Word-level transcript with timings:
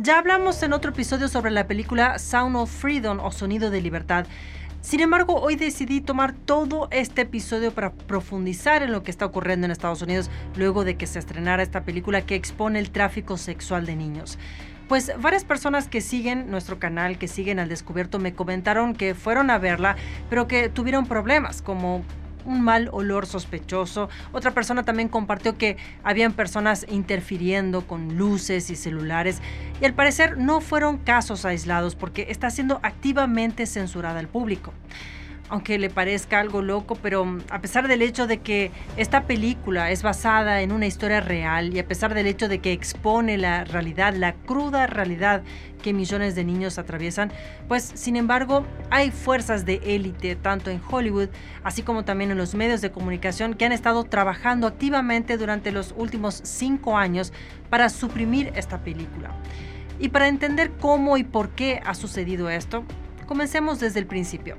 Ya 0.00 0.16
hablamos 0.16 0.62
en 0.62 0.72
otro 0.72 0.92
episodio 0.92 1.26
sobre 1.26 1.50
la 1.50 1.66
película 1.66 2.20
Sound 2.20 2.54
of 2.54 2.70
Freedom 2.70 3.18
o 3.18 3.32
Sonido 3.32 3.68
de 3.68 3.80
Libertad. 3.80 4.28
Sin 4.80 5.00
embargo, 5.00 5.40
hoy 5.40 5.56
decidí 5.56 6.00
tomar 6.00 6.34
todo 6.34 6.86
este 6.92 7.22
episodio 7.22 7.72
para 7.74 7.90
profundizar 7.92 8.84
en 8.84 8.92
lo 8.92 9.02
que 9.02 9.10
está 9.10 9.26
ocurriendo 9.26 9.64
en 9.64 9.72
Estados 9.72 10.00
Unidos 10.00 10.30
luego 10.54 10.84
de 10.84 10.96
que 10.96 11.08
se 11.08 11.18
estrenara 11.18 11.64
esta 11.64 11.82
película 11.82 12.24
que 12.24 12.36
expone 12.36 12.78
el 12.78 12.92
tráfico 12.92 13.36
sexual 13.36 13.86
de 13.86 13.96
niños. 13.96 14.38
Pues 14.86 15.10
varias 15.20 15.44
personas 15.44 15.88
que 15.88 16.00
siguen 16.00 16.48
nuestro 16.48 16.78
canal, 16.78 17.18
que 17.18 17.26
siguen 17.26 17.58
al 17.58 17.68
descubierto, 17.68 18.20
me 18.20 18.34
comentaron 18.34 18.94
que 18.94 19.16
fueron 19.16 19.50
a 19.50 19.58
verla, 19.58 19.96
pero 20.30 20.46
que 20.46 20.68
tuvieron 20.68 21.06
problemas, 21.06 21.60
como 21.60 22.04
un 22.48 22.62
mal 22.62 22.88
olor 22.92 23.26
sospechoso. 23.26 24.08
Otra 24.32 24.52
persona 24.52 24.82
también 24.82 25.08
compartió 25.08 25.56
que 25.56 25.76
habían 26.02 26.32
personas 26.32 26.86
interfiriendo 26.88 27.86
con 27.86 28.16
luces 28.16 28.70
y 28.70 28.76
celulares 28.76 29.40
y 29.80 29.84
al 29.84 29.94
parecer 29.94 30.38
no 30.38 30.60
fueron 30.60 30.98
casos 30.98 31.44
aislados 31.44 31.94
porque 31.94 32.26
está 32.30 32.50
siendo 32.50 32.80
activamente 32.82 33.66
censurada 33.66 34.18
al 34.18 34.28
público 34.28 34.72
aunque 35.48 35.78
le 35.78 35.90
parezca 35.90 36.40
algo 36.40 36.62
loco, 36.62 36.96
pero 36.96 37.24
mm, 37.24 37.40
a 37.50 37.60
pesar 37.60 37.88
del 37.88 38.02
hecho 38.02 38.26
de 38.26 38.38
que 38.38 38.70
esta 38.96 39.24
película 39.24 39.90
es 39.90 40.02
basada 40.02 40.62
en 40.62 40.72
una 40.72 40.86
historia 40.86 41.20
real 41.20 41.74
y 41.74 41.78
a 41.78 41.86
pesar 41.86 42.14
del 42.14 42.26
hecho 42.26 42.48
de 42.48 42.58
que 42.58 42.72
expone 42.72 43.38
la 43.38 43.64
realidad, 43.64 44.14
la 44.14 44.34
cruda 44.34 44.86
realidad 44.86 45.42
que 45.82 45.92
millones 45.92 46.34
de 46.34 46.44
niños 46.44 46.78
atraviesan, 46.78 47.32
pues 47.68 47.84
sin 47.94 48.16
embargo 48.16 48.66
hay 48.90 49.10
fuerzas 49.10 49.64
de 49.64 49.80
élite 49.84 50.34
tanto 50.36 50.70
en 50.70 50.80
Hollywood 50.90 51.28
así 51.62 51.82
como 51.82 52.04
también 52.04 52.30
en 52.30 52.38
los 52.38 52.54
medios 52.54 52.80
de 52.80 52.90
comunicación 52.90 53.54
que 53.54 53.64
han 53.64 53.72
estado 53.72 54.04
trabajando 54.04 54.66
activamente 54.66 55.36
durante 55.36 55.72
los 55.72 55.94
últimos 55.96 56.40
cinco 56.44 56.96
años 56.96 57.32
para 57.70 57.88
suprimir 57.88 58.52
esta 58.56 58.78
película. 58.78 59.30
Y 60.00 60.08
para 60.08 60.28
entender 60.28 60.72
cómo 60.80 61.16
y 61.16 61.24
por 61.24 61.50
qué 61.50 61.80
ha 61.84 61.94
sucedido 61.94 62.50
esto, 62.50 62.84
comencemos 63.26 63.80
desde 63.80 63.98
el 63.98 64.06
principio. 64.06 64.56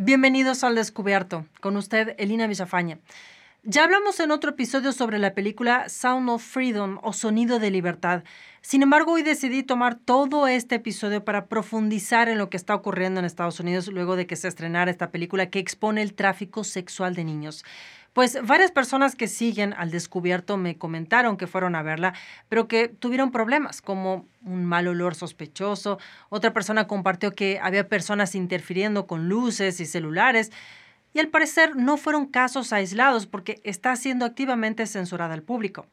Bienvenidos 0.00 0.62
al 0.62 0.76
Descubierto, 0.76 1.44
con 1.60 1.76
usted 1.76 2.14
Elina 2.18 2.46
Villafaña. 2.46 3.00
Ya 3.64 3.82
hablamos 3.82 4.20
en 4.20 4.30
otro 4.30 4.50
episodio 4.50 4.92
sobre 4.92 5.18
la 5.18 5.34
película 5.34 5.88
Sound 5.88 6.30
of 6.30 6.40
Freedom 6.40 7.00
o 7.02 7.12
Sonido 7.12 7.58
de 7.58 7.72
Libertad. 7.72 8.22
Sin 8.60 8.84
embargo, 8.84 9.14
hoy 9.14 9.24
decidí 9.24 9.64
tomar 9.64 9.96
todo 9.96 10.46
este 10.46 10.76
episodio 10.76 11.24
para 11.24 11.46
profundizar 11.46 12.28
en 12.28 12.38
lo 12.38 12.48
que 12.48 12.56
está 12.56 12.76
ocurriendo 12.76 13.18
en 13.18 13.26
Estados 13.26 13.58
Unidos 13.58 13.88
luego 13.88 14.14
de 14.14 14.28
que 14.28 14.36
se 14.36 14.46
estrenara 14.46 14.88
esta 14.88 15.10
película 15.10 15.50
que 15.50 15.58
expone 15.58 16.00
el 16.00 16.14
tráfico 16.14 16.62
sexual 16.62 17.16
de 17.16 17.24
niños. 17.24 17.64
Pues 18.18 18.36
varias 18.44 18.72
personas 18.72 19.14
que 19.14 19.28
siguen 19.28 19.74
al 19.74 19.92
descubierto 19.92 20.56
me 20.56 20.76
comentaron 20.76 21.36
que 21.36 21.46
fueron 21.46 21.76
a 21.76 21.84
verla, 21.84 22.14
pero 22.48 22.66
que 22.66 22.88
tuvieron 22.88 23.30
problemas, 23.30 23.80
como 23.80 24.26
un 24.44 24.64
mal 24.64 24.88
olor 24.88 25.14
sospechoso. 25.14 26.00
Otra 26.28 26.52
persona 26.52 26.88
compartió 26.88 27.32
que 27.36 27.60
había 27.62 27.88
personas 27.88 28.34
interfiriendo 28.34 29.06
con 29.06 29.28
luces 29.28 29.78
y 29.78 29.86
celulares. 29.86 30.50
Y 31.14 31.20
al 31.20 31.28
parecer 31.28 31.76
no 31.76 31.96
fueron 31.96 32.26
casos 32.26 32.72
aislados 32.72 33.28
porque 33.28 33.60
está 33.62 33.94
siendo 33.94 34.24
activamente 34.24 34.84
censurada 34.88 35.34
al 35.34 35.44
público. 35.44 35.86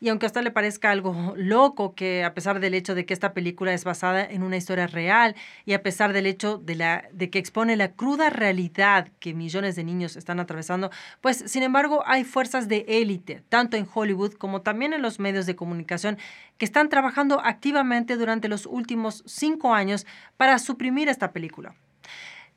Y 0.00 0.08
aunque 0.08 0.26
a 0.26 0.28
usted 0.28 0.42
le 0.42 0.50
parezca 0.50 0.90
algo 0.90 1.34
loco 1.36 1.94
que 1.94 2.24
a 2.24 2.34
pesar 2.34 2.60
del 2.60 2.74
hecho 2.74 2.94
de 2.94 3.04
que 3.04 3.14
esta 3.14 3.32
película 3.32 3.72
es 3.72 3.84
basada 3.84 4.24
en 4.24 4.42
una 4.42 4.56
historia 4.56 4.86
real 4.86 5.34
y 5.64 5.72
a 5.72 5.82
pesar 5.82 6.12
del 6.12 6.26
hecho 6.26 6.58
de, 6.58 6.76
la, 6.76 7.08
de 7.12 7.30
que 7.30 7.38
expone 7.38 7.76
la 7.76 7.92
cruda 7.92 8.30
realidad 8.30 9.08
que 9.18 9.34
millones 9.34 9.76
de 9.76 9.84
niños 9.84 10.16
están 10.16 10.40
atravesando, 10.40 10.90
pues 11.20 11.38
sin 11.46 11.62
embargo 11.62 12.02
hay 12.06 12.24
fuerzas 12.24 12.68
de 12.68 12.84
élite, 12.88 13.42
tanto 13.48 13.76
en 13.76 13.88
Hollywood 13.92 14.34
como 14.34 14.62
también 14.62 14.92
en 14.92 15.02
los 15.02 15.18
medios 15.18 15.46
de 15.46 15.56
comunicación, 15.56 16.18
que 16.58 16.64
están 16.64 16.88
trabajando 16.88 17.40
activamente 17.40 18.16
durante 18.16 18.48
los 18.48 18.66
últimos 18.66 19.24
cinco 19.26 19.74
años 19.74 20.06
para 20.36 20.58
suprimir 20.58 21.08
esta 21.08 21.32
película. 21.32 21.74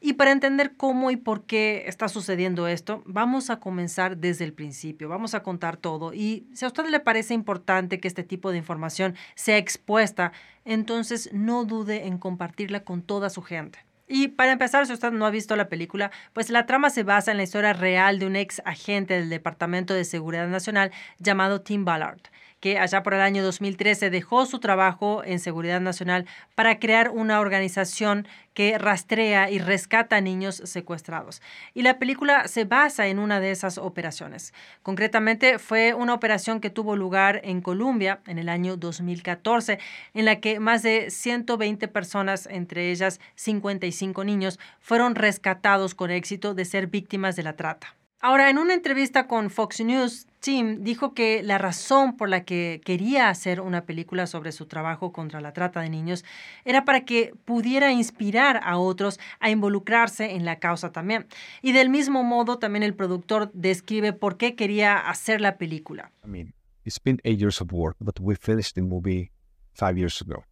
Y 0.03 0.13
para 0.13 0.31
entender 0.31 0.75
cómo 0.75 1.11
y 1.11 1.15
por 1.15 1.45
qué 1.45 1.83
está 1.85 2.09
sucediendo 2.09 2.67
esto, 2.67 3.03
vamos 3.05 3.51
a 3.51 3.59
comenzar 3.59 4.17
desde 4.17 4.43
el 4.45 4.51
principio, 4.51 5.07
vamos 5.07 5.35
a 5.35 5.43
contar 5.43 5.77
todo. 5.77 6.11
Y 6.11 6.47
si 6.53 6.65
a 6.65 6.69
usted 6.69 6.87
le 6.87 6.99
parece 6.99 7.35
importante 7.35 7.99
que 7.99 8.07
este 8.07 8.23
tipo 8.23 8.51
de 8.51 8.57
información 8.57 9.15
sea 9.35 9.57
expuesta, 9.57 10.31
entonces 10.65 11.29
no 11.33 11.65
dude 11.65 12.07
en 12.07 12.17
compartirla 12.17 12.83
con 12.83 13.03
toda 13.03 13.29
su 13.29 13.43
gente. 13.43 13.85
Y 14.07 14.29
para 14.29 14.51
empezar, 14.51 14.87
si 14.87 14.93
usted 14.93 15.11
no 15.11 15.27
ha 15.27 15.29
visto 15.29 15.55
la 15.55 15.69
película, 15.69 16.11
pues 16.33 16.49
la 16.49 16.65
trama 16.65 16.89
se 16.89 17.03
basa 17.03 17.29
en 17.29 17.37
la 17.37 17.43
historia 17.43 17.73
real 17.73 18.17
de 18.17 18.25
un 18.25 18.35
ex 18.35 18.59
agente 18.65 19.13
del 19.13 19.29
Departamento 19.29 19.93
de 19.93 20.03
Seguridad 20.03 20.47
Nacional 20.47 20.91
llamado 21.19 21.61
Tim 21.61 21.85
Ballard 21.85 22.21
que 22.61 22.77
allá 22.77 23.03
por 23.03 23.15
el 23.15 23.21
año 23.21 23.43
2013 23.43 24.09
dejó 24.09 24.45
su 24.45 24.59
trabajo 24.59 25.23
en 25.25 25.39
Seguridad 25.39 25.81
Nacional 25.81 26.25
para 26.55 26.79
crear 26.79 27.09
una 27.09 27.41
organización 27.41 28.27
que 28.53 28.77
rastrea 28.77 29.49
y 29.49 29.59
rescata 29.59 30.21
niños 30.21 30.61
secuestrados. 30.65 31.41
Y 31.73 31.81
la 31.81 31.99
película 31.99 32.47
se 32.47 32.65
basa 32.65 33.07
en 33.07 33.17
una 33.19 33.39
de 33.39 33.51
esas 33.51 33.77
operaciones. 33.77 34.53
Concretamente, 34.83 35.57
fue 35.57 35.93
una 35.93 36.13
operación 36.13 36.61
que 36.61 36.69
tuvo 36.69 36.95
lugar 36.95 37.41
en 37.43 37.61
Colombia 37.61 38.21
en 38.27 38.37
el 38.37 38.47
año 38.47 38.77
2014, 38.77 39.79
en 40.13 40.25
la 40.25 40.39
que 40.39 40.59
más 40.59 40.83
de 40.83 41.09
120 41.09 41.87
personas, 41.87 42.47
entre 42.47 42.91
ellas 42.91 43.19
55 43.35 44.23
niños, 44.23 44.59
fueron 44.79 45.15
rescatados 45.15 45.95
con 45.95 46.11
éxito 46.11 46.53
de 46.53 46.65
ser 46.65 46.87
víctimas 46.87 47.35
de 47.35 47.43
la 47.43 47.55
trata. 47.55 47.95
Ahora, 48.19 48.51
en 48.51 48.59
una 48.59 48.75
entrevista 48.75 49.25
con 49.25 49.49
Fox 49.49 49.79
News, 49.79 50.27
Tim 50.41 50.83
dijo 50.83 51.13
que 51.13 51.43
la 51.43 51.59
razón 51.59 52.17
por 52.17 52.27
la 52.27 52.43
que 52.45 52.81
quería 52.83 53.29
hacer 53.29 53.61
una 53.61 53.85
película 53.85 54.25
sobre 54.25 54.51
su 54.51 54.65
trabajo 54.65 55.13
contra 55.13 55.39
la 55.39 55.53
trata 55.53 55.81
de 55.81 55.89
niños 55.89 56.25
era 56.65 56.83
para 56.83 57.05
que 57.05 57.33
pudiera 57.45 57.91
inspirar 57.91 58.59
a 58.63 58.79
otros 58.79 59.19
a 59.39 59.51
involucrarse 59.51 60.35
en 60.35 60.43
la 60.43 60.57
causa 60.57 60.91
también. 60.91 61.27
Y 61.61 61.73
del 61.73 61.89
mismo 61.89 62.23
modo, 62.23 62.57
también 62.57 62.81
el 62.81 62.95
productor 62.95 63.51
describe 63.53 64.13
por 64.13 64.37
qué 64.37 64.55
quería 64.55 64.97
hacer 64.97 65.41
la 65.41 65.57
película. 65.57 66.11
I 66.25 66.27
mean, 66.27 66.53
it's 66.85 66.99
been 66.99 67.19
eight 67.23 67.39
years 67.39 67.61
of 67.61 67.71
work, 67.71 67.95
but 67.99 68.19
we 68.19 68.35
finished 68.35 68.73
the 68.73 68.81
movie 68.81 69.31
five 69.73 69.95
years 69.95 70.19
ago. 70.21 70.43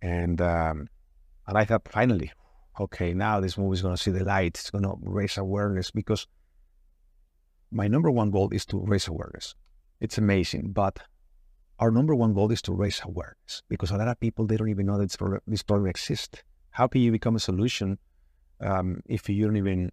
And, 0.00 0.40
um, 0.40 0.88
and 1.46 1.58
I 1.58 1.64
thought, 1.64 1.88
finally, 1.90 2.30
okay, 2.78 3.12
now 3.12 3.40
this 3.40 3.58
movie 3.58 3.74
is 3.74 3.82
going 3.82 3.96
to 3.96 4.00
see 4.00 4.12
the 4.12 4.24
light. 4.24 4.56
It's 4.56 4.70
going 4.70 4.84
to 4.84 4.96
raise 5.02 5.36
awareness 5.36 5.90
because 5.90 6.28
my 7.70 7.88
number 7.88 8.10
one 8.10 8.30
goal 8.30 8.48
is 8.52 8.66
to 8.66 8.78
raise 8.78 9.08
awareness. 9.08 9.54
It's 10.00 10.18
amazing, 10.18 10.72
but 10.72 10.98
our 11.78 11.90
number 11.90 12.14
one 12.14 12.34
goal 12.34 12.50
is 12.50 12.62
to 12.62 12.72
raise 12.72 13.00
awareness 13.04 13.62
because 13.68 13.90
a 13.90 13.96
lot 13.96 14.08
of 14.08 14.18
people 14.18 14.46
they 14.46 14.56
don't 14.56 14.68
even 14.68 14.86
know 14.86 14.98
that 14.98 15.10
this 15.46 15.62
problem 15.62 15.88
exists. 15.88 16.42
How 16.70 16.86
can 16.86 17.00
you 17.00 17.12
become 17.12 17.36
a 17.36 17.40
solution 17.40 17.98
um, 18.60 19.00
if 19.06 19.28
you 19.28 19.46
don't 19.46 19.56
even 19.56 19.90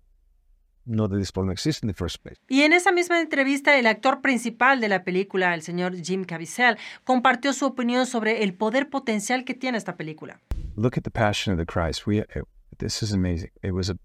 know 0.86 1.08
that 1.08 1.18
this 1.18 1.32
problem 1.32 1.52
exists 1.52 1.82
in 1.82 1.88
the 1.88 1.94
first 1.94 2.22
place? 2.24 2.38
Y 2.50 2.62
en 2.62 2.74
esa 2.74 2.92
misma 2.92 3.20
entrevista, 3.22 3.78
el 3.78 3.88
actor 3.88 4.22
principal 4.22 4.80
de 4.80 4.90
la 4.90 5.04
película, 5.04 5.54
el 5.54 5.62
señor 5.62 5.96
Jim 6.02 6.26
Caviezel, 6.26 6.78
compartió 7.04 7.54
su 7.54 7.66
opinión 7.66 8.06
sobre 8.06 8.44
el 8.44 8.54
poder 8.54 8.90
potencial 8.90 9.44
que 9.44 9.54
tiene 9.54 9.78
esta 9.78 9.96
película. 9.96 10.40
Look 10.76 10.98
at 10.98 11.04
the 11.04 11.12
Passion 11.12 11.54
of 11.54 11.58
the 11.58 11.66
Christ. 11.66 12.06
We, 12.06 12.20
uh, 12.20 12.44
this 12.78 13.02
is 13.02 13.12
amazing. 13.12 13.50
It 13.64 13.72
was 13.72 13.90
a 13.90 13.98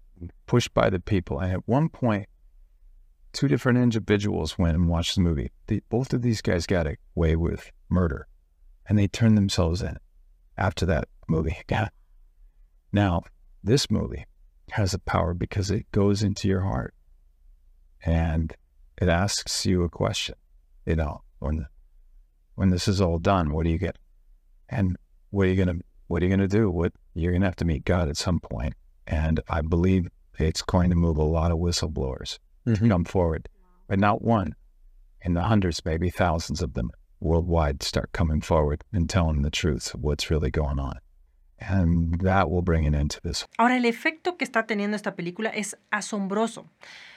push 0.47 0.67
by 0.67 0.89
the 0.89 0.99
people, 0.99 1.39
and 1.39 1.51
at 1.51 1.61
one 1.67 1.89
point 1.89 2.27
two 3.33 3.47
different 3.47 3.79
individuals 3.79 4.57
went 4.57 4.75
and 4.75 4.87
watched 4.87 5.15
the 5.15 5.21
movie. 5.21 5.51
Both 5.89 6.13
of 6.13 6.21
these 6.21 6.41
guys 6.41 6.65
got 6.65 6.87
away 7.17 7.35
with 7.35 7.71
murder, 7.89 8.27
and 8.87 8.97
they 8.97 9.07
turned 9.07 9.37
themselves 9.37 9.81
in 9.81 9.97
after 10.57 10.85
that 10.85 11.07
movie. 11.27 11.57
Yeah. 11.69 11.89
Now, 12.91 13.23
this 13.63 13.89
movie 13.89 14.25
has 14.69 14.93
a 14.93 14.99
power 14.99 15.33
because 15.33 15.71
it 15.71 15.91
goes 15.91 16.21
into 16.21 16.47
your 16.47 16.61
heart 16.61 16.93
and 18.05 18.55
it 19.01 19.09
asks 19.09 19.65
you 19.65 19.81
a 19.81 19.89
question. 19.89 20.35
You 20.85 20.97
know, 20.97 21.23
when 21.39 21.65
when 22.53 22.69
this 22.69 22.87
is 22.87 23.01
all 23.01 23.17
done, 23.17 23.51
what 23.51 23.63
do 23.63 23.71
you 23.71 23.79
get? 23.79 23.97
And 24.69 24.95
what 25.31 25.47
are 25.47 25.49
you 25.49 25.55
gonna 25.55 25.79
what 26.05 26.21
are 26.21 26.25
you 26.25 26.29
gonna 26.29 26.47
do? 26.47 26.69
What 26.69 26.93
you're 27.15 27.33
gonna 27.33 27.45
have 27.45 27.55
to 27.57 27.65
meet 27.65 27.83
God 27.83 28.09
at 28.09 28.17
some 28.17 28.39
point. 28.39 28.75
And 29.07 29.39
I 29.49 29.61
believe 29.61 30.07
it's 30.37 30.61
going 30.61 30.91
to 30.91 30.95
move 30.95 31.17
a 31.17 31.23
lot 31.23 31.51
of 31.51 31.57
whistleblowers 31.57 32.37
mm-hmm. 32.65 32.89
come 32.89 33.05
forward, 33.05 33.49
but 33.87 33.99
not 33.99 34.21
one. 34.21 34.55
In 35.21 35.33
the 35.33 35.43
hundreds, 35.43 35.85
maybe 35.85 36.09
thousands 36.09 36.61
of 36.61 36.73
them 36.73 36.91
worldwide 37.19 37.81
start 37.81 38.11
coming 38.11 38.41
forward 38.41 38.83
and 38.91 39.09
telling 39.09 39.41
the 39.41 39.49
truth 39.49 39.93
of 39.93 40.01
what's 40.01 40.29
really 40.29 40.51
going 40.51 40.79
on. 40.79 40.99
And 41.59 42.19
that 42.21 42.49
will 42.49 42.61
bring 42.61 42.85
an 42.85 42.93
end 42.93 43.11
to 43.11 43.21
this. 43.21 43.45
Ahora, 43.57 43.77
el 43.77 43.85
efecto 43.85 44.35
que 44.37 44.43
está 44.43 44.65
teniendo 44.65 44.97
esta 44.97 45.15
película 45.15 45.49
es 45.49 45.77
asombroso. 45.91 46.65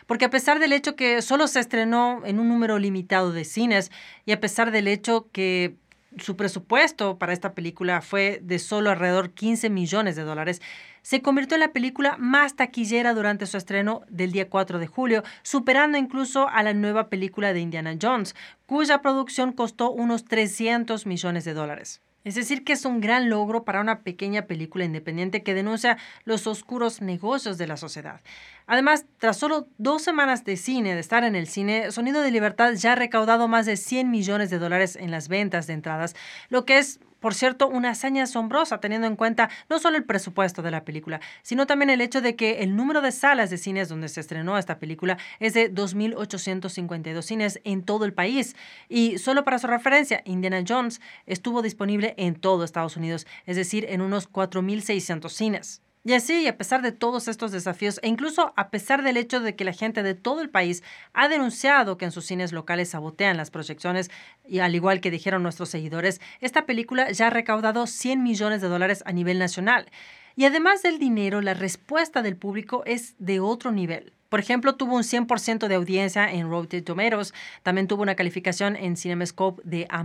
Porque 0.07 0.25
a 0.25 0.31
pesar 0.31 0.61
del 0.61 0.73
hecho 0.73 0.95
que 0.95 1.21
solo 1.21 1.49
se 1.49 1.59
estrenó 1.59 2.25
en 2.25 2.39
un 2.39 2.49
número 2.49 2.79
limitado 2.79 3.33
de 3.33 3.45
cines 3.45 3.91
y 4.25 4.31
a 4.31 4.41
pesar 4.41 4.71
del 4.71 4.87
hecho 4.87 5.29
que 5.33 5.75
su 6.19 6.37
presupuesto 6.37 7.19
para 7.19 7.33
esta 7.33 7.55
película 7.55 8.01
fue 8.03 8.41
de 8.43 8.61
solo 8.61 8.91
alrededor 8.91 9.31
15 9.33 9.69
millones 9.69 10.15
de 10.15 10.23
dólares, 10.23 10.63
se 11.07 11.23
convirtió 11.23 11.55
en 11.55 11.61
la 11.61 11.73
película 11.73 12.17
más 12.19 12.57
taquillera 12.57 13.15
durante 13.15 13.47
su 13.47 13.57
estreno 13.57 14.03
del 14.09 14.33
día 14.33 14.51
4 14.51 14.81
de 14.81 14.89
julio, 14.89 15.23
superando 15.45 15.99
incluso 15.99 16.49
a 16.49 16.65
la 16.65 16.75
nueva 16.75 17.09
película 17.11 17.53
de 17.53 17.61
Indiana 17.61 17.95
Jones, 18.03 18.35
cuya 18.67 19.03
producción 19.03 19.53
costó 19.53 19.93
unos 19.93 20.25
300 20.25 21.07
millones 21.07 21.45
de 21.45 21.55
dólares. 21.55 22.03
Es 22.25 22.35
decir, 22.35 22.65
que 22.65 22.73
es 22.73 22.85
un 22.85 23.01
gran 23.01 23.31
logro 23.31 23.63
para 23.63 23.81
una 23.81 24.01
pequeña 24.01 24.47
película 24.49 24.85
independiente 24.85 25.45
que 25.45 25.55
denuncia 25.55 25.97
los 26.25 26.49
oscuros 26.49 27.01
negocios 27.01 27.57
de 27.57 27.69
la 27.69 27.77
sociedad. 27.77 28.21
Además, 28.67 29.07
tras 29.19 29.37
solo 29.37 29.69
dos 29.79 30.03
semanas 30.03 30.45
de 30.45 30.57
cine, 30.57 30.95
de 30.95 31.01
estar 31.01 31.23
en 31.23 31.37
el 31.37 31.47
cine, 31.47 31.93
Sonido 31.93 32.21
de 32.21 32.33
Libertad 32.33 32.73
ya 32.73 32.95
ha 32.95 32.97
recaudado 32.97 33.47
más 33.47 33.65
de 33.65 33.77
100 33.77 34.11
millones 34.11 34.51
de 34.51 34.59
dólares 34.59 34.97
en 34.97 35.13
las 35.13 35.29
ventas 35.29 35.69
de 35.69 35.75
entradas, 35.75 36.17
lo 36.49 36.65
que 36.65 36.79
es 36.79 36.99
por 37.21 37.35
cierto, 37.35 37.69
una 37.69 37.91
hazaña 37.91 38.25
asombrosa 38.25 38.81
teniendo 38.81 39.07
en 39.07 39.17
cuenta 39.17 39.51
no 39.69 39.79
solo 39.79 39.97
el 39.97 40.05
presupuesto 40.05 40.63
de 40.63 40.71
la 40.71 40.85
película, 40.85 41.21
sino 41.43 41.67
también 41.67 41.91
el 41.91 42.01
hecho 42.01 42.21
de 42.21 42.37
que 42.37 42.63
el 42.63 42.77
número 42.77 43.01
de 43.01 43.13
salas 43.13 43.51
de 43.51 43.59
cines 43.59 43.89
donde 43.89 44.09
se 44.09 44.21
estrenó 44.21 44.59
esta 44.59 44.79
película 44.79 45.19
es 45.41 45.55
de 45.55 45.73
2.852 45.73 47.23
cines 47.23 47.61
en 47.65 47.83
todo 47.83 48.05
el 48.05 48.13
país. 48.13 48.57
Y 48.89 49.19
solo 49.19 49.45
para 49.45 49.59
su 49.59 49.67
referencia, 49.67 50.23
Indiana 50.25 50.63
Jones 50.67 51.01
estuvo 51.27 51.63
disponible 51.63 52.15
en 52.17 52.35
todo 52.35 52.65
Estados 52.65 52.97
Unidos, 52.97 53.27
es 53.47 53.57
decir, 53.57 53.87
en 53.89 54.01
unos 54.01 54.31
4.600 54.31 55.29
cines. 55.31 55.86
Y 56.07 56.13
así, 56.13 56.47
a 56.47 56.57
pesar 56.57 56.83
de 56.83 56.93
todos 56.93 57.27
estos 57.27 57.51
desafíos, 57.51 57.99
e 58.01 58.07
incluso 58.07 58.53
a 58.55 58.71
pesar 58.71 59.03
del 59.03 59.17
hecho 59.17 59.41
de 59.41 59.57
que 59.57 59.65
la 59.65 59.73
gente 59.73 60.05
de 60.05 60.15
todo 60.15 60.41
el 60.41 60.49
país 60.49 60.85
ha 61.13 61.27
denunciado 61.27 61.99
que 61.99 62.05
en 62.05 62.13
sus 62.13 62.27
cines 62.27 62.53
locales 62.53 62.91
sabotean 62.91 63.37
las 63.37 63.51
proyecciones, 63.51 64.13
y 64.47 64.61
al 64.61 64.77
igual 64.77 65.01
que 65.01 65.11
dijeron 65.11 65.43
nuestros 65.43 65.69
seguidores, 65.69 66.21
esta 66.41 66.65
película 66.65 67.11
ya 67.11 67.27
ha 67.27 67.31
recaudado 67.31 67.89
100 67.89 68.23
millones 68.23 68.61
de 68.61 68.69
dólares 68.69 69.03
a 69.05 69.11
nivel 69.11 69.41
nacional. 69.41 69.91
Y 70.37 70.45
además 70.45 70.81
del 70.81 71.01
dinero, 71.01 71.41
la 71.41 71.55
respuesta 71.55 72.23
del 72.23 72.37
público 72.37 72.85
es 72.87 73.17
de 73.19 73.41
otro 73.41 73.73
nivel. 73.73 74.13
Por 74.29 74.41
ejemplo, 74.41 74.75
tuvo 74.75 74.97
un 74.97 75.03
100% 75.03 75.69
de 75.69 75.75
audiencia 75.75 76.31
en 76.33 76.51
Rotten 76.51 76.85
Tomatoes, 76.85 77.33
también 77.63 77.87
tuvo 77.87 78.03
una 78.03 78.15
calificación 78.15 78.77
en 78.77 78.97
CinemaScope 78.97 79.63
de 79.65 79.87
A+, 79.91 80.05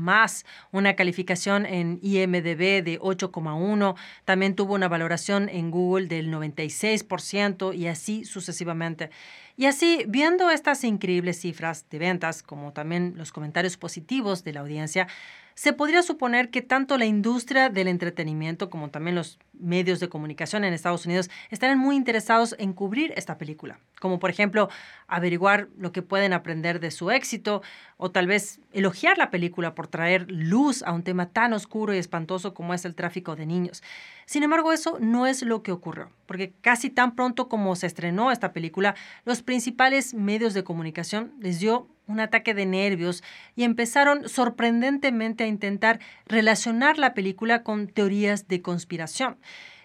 una 0.72 0.96
calificación 0.96 1.66
en 1.66 2.00
IMDb 2.02 2.84
de 2.84 3.00
8,1, 3.00 3.96
también 4.26 4.56
tuvo 4.56 4.76
una 4.76 4.88
valoración 4.88 5.50
en 5.50 5.72
Google 5.72 6.08
del 6.08 6.32
96% 6.32 7.76
y 7.76 7.88
así 7.88 8.26
sucesivamente. 8.26 9.10
Y 9.58 9.66
así, 9.66 10.06
viendo 10.08 10.50
estas 10.50 10.84
increíbles 10.84 11.40
cifras 11.40 11.86
de 11.90 12.00
ventas, 12.00 12.42
como 12.42 12.74
también 12.74 13.14
los 13.16 13.32
comentarios 13.32 13.78
positivos 13.78 14.44
de 14.44 14.54
la 14.54 14.62
audiencia, 14.62 15.08
se 15.56 15.74
podría 15.74 16.04
suponer 16.04 16.50
que 16.50 16.62
tanto 16.62 16.98
la 16.98 17.06
industria 17.06 17.70
del 17.70 17.88
entretenimiento 17.88 18.70
como 18.70 18.90
también 18.90 19.16
los 19.16 19.40
medios 19.54 20.00
de 20.00 20.10
comunicación 20.10 20.64
en 20.64 20.74
Estados 20.74 21.06
Unidos 21.06 21.30
estarán 21.50 21.78
muy 21.78 21.96
interesados 21.96 22.56
en 22.58 22.74
cubrir 22.74 23.14
esta 23.16 23.38
película, 23.38 23.80
como 24.00 24.20
por 24.20 24.30
ejemplo 24.30 24.70
averiguar 25.08 25.68
lo 25.78 25.92
que 25.92 26.02
pueden 26.02 26.34
aprender 26.34 26.80
de 26.80 26.92
su 26.92 27.12
éxito 27.12 27.62
o 27.98 28.12
tal 28.12 28.28
vez 28.28 28.60
elogiar 28.74 29.18
la 29.18 29.30
película 29.30 29.76
por 29.76 29.88
traer 29.88 30.26
luz 30.32 30.84
a 30.84 30.94
un 30.94 31.04
tema 31.04 31.30
tan 31.30 31.54
oscuro 31.54 31.94
y 31.94 31.98
espantoso 31.98 32.54
como 32.54 32.74
es 32.74 32.86
el 32.86 32.96
tráfico 32.96 33.36
de 33.36 33.46
niños. 33.46 33.84
Sin 34.26 34.44
embargo, 34.44 34.72
eso 34.72 34.98
no 35.00 35.28
es 35.28 35.44
lo 35.44 35.62
que 35.62 35.72
ocurrió, 35.72 36.10
porque 36.26 36.54
casi 36.62 36.90
tan 36.90 37.16
pronto 37.16 37.50
como 37.50 37.76
se 37.76 37.88
estrenó 37.88 38.32
esta 38.32 38.54
película, 38.54 38.96
los 39.26 39.44
principales 39.44 40.14
medios 40.14 40.54
de 40.54 40.64
comunicación 40.64 41.34
les 41.40 41.60
dio 41.60 41.88
un 42.12 42.20
ataque 42.20 42.54
de 42.54 42.66
nervios 42.66 43.24
y 43.56 43.64
empezaron 43.64 44.30
sorprendentemente 44.30 45.44
a 45.44 45.48
intentar 45.48 46.00
relacionar 46.28 46.98
la 46.98 47.14
película 47.14 47.64
con 47.64 47.88
teorías 47.88 48.48
de 48.48 48.62
conspiración. 48.62 49.38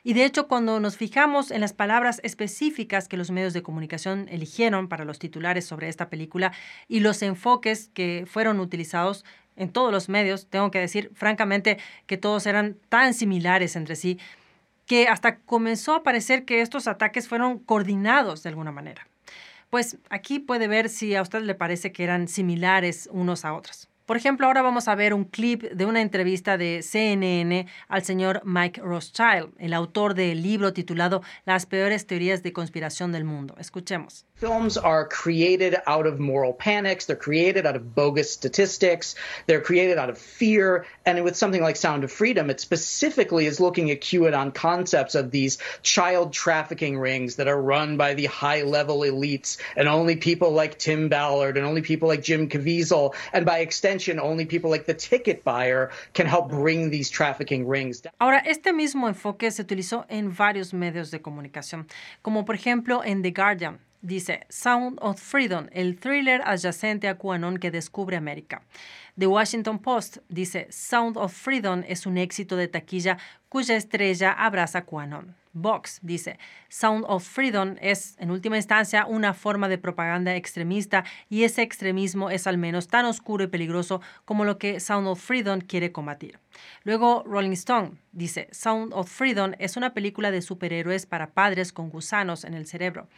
Y 0.02 0.12
de 0.12 0.24
hecho, 0.24 0.46
cuando 0.46 0.78
nos 0.78 0.96
fijamos 0.96 1.50
en 1.50 1.60
las 1.60 1.72
palabras 1.72 2.20
específicas 2.22 3.08
que 3.08 3.16
los 3.16 3.30
medios 3.30 3.52
de 3.54 3.62
comunicación 3.62 4.28
eligieron 4.30 4.88
para 4.88 5.04
los 5.04 5.18
titulares 5.18 5.64
sobre 5.64 5.88
esta 5.88 6.08
película 6.08 6.52
y 6.86 7.00
los 7.00 7.22
enfoques 7.22 7.90
que 7.92 8.24
fueron 8.26 8.60
utilizados 8.60 9.24
en 9.56 9.70
todos 9.70 9.90
los 9.90 10.08
medios, 10.08 10.46
tengo 10.48 10.70
que 10.70 10.78
decir 10.78 11.10
francamente 11.14 11.78
que 12.06 12.18
todos 12.18 12.46
eran 12.46 12.76
tan 12.88 13.14
similares 13.14 13.74
entre 13.74 13.96
sí 13.96 14.18
que 14.86 15.08
hasta 15.08 15.38
comenzó 15.38 15.94
a 15.94 16.02
parecer 16.02 16.44
que 16.44 16.60
estos 16.60 16.86
ataques 16.86 17.28
fueron 17.28 17.58
coordinados 17.58 18.42
de 18.42 18.50
alguna 18.50 18.72
manera. 18.72 19.08
Pues 19.76 19.98
aquí 20.08 20.38
puede 20.38 20.68
ver 20.68 20.88
si 20.88 21.14
a 21.14 21.20
usted 21.20 21.42
le 21.42 21.54
parece 21.54 21.92
que 21.92 22.02
eran 22.02 22.28
similares 22.28 23.10
unos 23.12 23.44
a 23.44 23.52
otros. 23.52 23.90
Por 24.06 24.16
ejemplo, 24.16 24.46
ahora 24.46 24.62
vamos 24.62 24.86
a 24.86 24.94
ver 24.94 25.12
un 25.12 25.24
clip 25.24 25.64
de 25.64 25.84
una 25.84 26.00
entrevista 26.00 26.56
de 26.56 26.80
CNN 26.84 27.66
al 27.88 28.04
señor 28.04 28.40
Mike 28.44 28.80
Rothschild, 28.80 29.52
el 29.58 29.74
autor 29.74 30.14
del 30.14 30.44
libro 30.44 30.72
titulado 30.72 31.22
Las 31.44 31.66
peores 31.66 32.06
teorías 32.06 32.44
de 32.44 32.52
conspiración 32.52 33.10
del 33.10 33.24
mundo. 33.24 33.56
Escuchemos. 33.58 34.24
Films 34.36 34.76
are 34.76 35.08
created 35.08 35.74
out 35.86 36.06
of 36.06 36.20
moral 36.20 36.52
panics, 36.52 37.06
they're 37.06 37.18
created 37.18 37.66
out 37.66 37.74
of 37.74 37.96
bogus 37.96 38.30
statistics, 38.30 39.16
they're 39.46 39.62
created 39.62 39.98
out 39.98 40.10
of 40.10 40.18
fear, 40.18 40.84
and 41.04 41.24
with 41.24 41.34
something 41.34 41.62
like 41.62 41.74
Sound 41.74 42.04
of 42.04 42.12
Freedom, 42.12 42.48
it 42.48 42.60
specifically 42.60 43.46
is 43.46 43.58
looking 43.58 43.90
at 43.90 44.02
QAnon 44.02 44.54
concepts 44.54 45.16
of 45.16 45.32
these 45.32 45.58
child 45.82 46.32
trafficking 46.32 46.96
rings 46.96 47.36
that 47.36 47.48
are 47.48 47.60
run 47.60 47.96
by 47.96 48.14
the 48.14 48.26
high-level 48.26 49.00
elites, 49.00 49.56
and 49.74 49.88
only 49.88 50.14
people 50.14 50.52
like 50.52 50.78
Tim 50.78 51.08
Ballard 51.08 51.56
and 51.56 51.66
only 51.66 51.82
people 51.82 52.06
like 52.06 52.22
Jim 52.22 52.48
Caviezel, 52.48 53.14
and 53.32 53.44
by 53.46 53.60
extension 53.60 53.95
Ahora, 58.18 58.38
este 58.38 58.72
mismo 58.72 59.08
enfoque 59.08 59.50
se 59.50 59.62
utilizó 59.62 60.06
en 60.08 60.34
varios 60.34 60.72
medios 60.74 61.10
de 61.10 61.20
comunicación, 61.20 61.86
como 62.22 62.44
por 62.44 62.54
ejemplo 62.54 63.02
en 63.04 63.22
The 63.22 63.30
Guardian. 63.30 63.78
Dice 64.02 64.46
Sound 64.48 64.98
of 65.00 65.20
Freedom, 65.20 65.66
el 65.72 65.98
thriller 65.98 66.40
adyacente 66.44 67.08
a 67.08 67.16
QAnon 67.16 67.58
que 67.58 67.70
descubre 67.70 68.16
América. 68.16 68.62
The 69.18 69.26
Washington 69.26 69.78
Post 69.78 70.18
dice 70.28 70.66
Sound 70.70 71.16
of 71.16 71.32
Freedom 71.32 71.82
es 71.88 72.04
un 72.04 72.18
éxito 72.18 72.54
de 72.54 72.68
taquilla 72.68 73.16
cuya 73.48 73.76
estrella 73.76 74.32
abraza 74.32 74.84
QAnon. 74.84 75.34
Vox 75.58 76.00
dice, 76.02 76.38
Sound 76.68 77.06
of 77.08 77.26
Freedom 77.26 77.76
es, 77.80 78.14
en 78.18 78.30
última 78.30 78.56
instancia, 78.56 79.06
una 79.06 79.32
forma 79.32 79.68
de 79.68 79.78
propaganda 79.78 80.36
extremista 80.36 81.04
y 81.30 81.44
ese 81.44 81.62
extremismo 81.62 82.28
es 82.28 82.46
al 82.46 82.58
menos 82.58 82.88
tan 82.88 83.06
oscuro 83.06 83.44
y 83.44 83.46
peligroso 83.46 84.02
como 84.26 84.44
lo 84.44 84.58
que 84.58 84.80
Sound 84.80 85.08
of 85.08 85.18
Freedom 85.18 85.60
quiere 85.60 85.92
combatir. 85.92 86.38
Luego, 86.84 87.24
Rolling 87.26 87.52
Stone 87.52 87.92
dice, 88.12 88.48
Sound 88.52 88.92
of 88.92 89.10
Freedom 89.10 89.52
es 89.58 89.78
una 89.78 89.94
película 89.94 90.30
de 90.30 90.42
superhéroes 90.42 91.06
para 91.06 91.30
padres 91.30 91.72
con 91.72 91.88
gusanos 91.88 92.44
en 92.44 92.52
el 92.52 92.66
cerebro. 92.66 93.08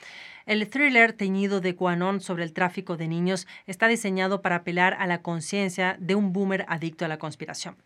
El 0.47 0.69
thriller 0.71 1.13
teñido 1.13 1.61
de 1.61 1.75
QAnon 1.75 2.21
sobre 2.21 2.45
el 2.45 2.53
tráfico 2.53 2.97
de 2.97 3.09
niños 3.09 3.49
está 3.67 3.89
diseñado 3.89 4.43
para 4.43 4.57
apelar 4.57 4.95
a 4.99 5.07
la 5.07 5.23
conciencia 5.23 5.88
de 5.99 6.15
un 6.15 6.33
boomer 6.33 6.65
adicto 6.69 7.05
a 7.05 7.09
la 7.09 7.19
conspiración. 7.19 7.77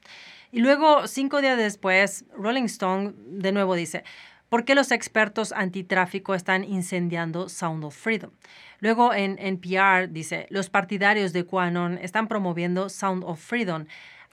Y 0.50 0.60
luego, 0.60 1.06
cinco 1.06 1.40
días 1.40 1.56
después, 1.56 2.24
Rolling 2.36 2.64
Stone 2.64 3.12
de 3.16 3.52
nuevo 3.52 3.74
dice, 3.74 4.04
¿Por 4.52 4.66
qué 4.66 4.74
los 4.74 4.90
expertos 4.92 5.52
antitráfico 5.52 6.34
están 6.34 6.62
incendiando 6.62 7.48
Sound 7.48 7.84
of 7.84 7.96
Freedom? 7.96 8.32
Luego 8.80 9.14
en 9.14 9.38
NPR 9.38 10.12
dice, 10.12 10.46
los 10.50 10.68
partidarios 10.68 11.32
de 11.32 11.46
QAnon 11.46 11.96
están 11.96 12.28
promoviendo 12.28 12.90
Sound 12.90 13.24
of 13.24 13.40
Freedom. 13.40 13.86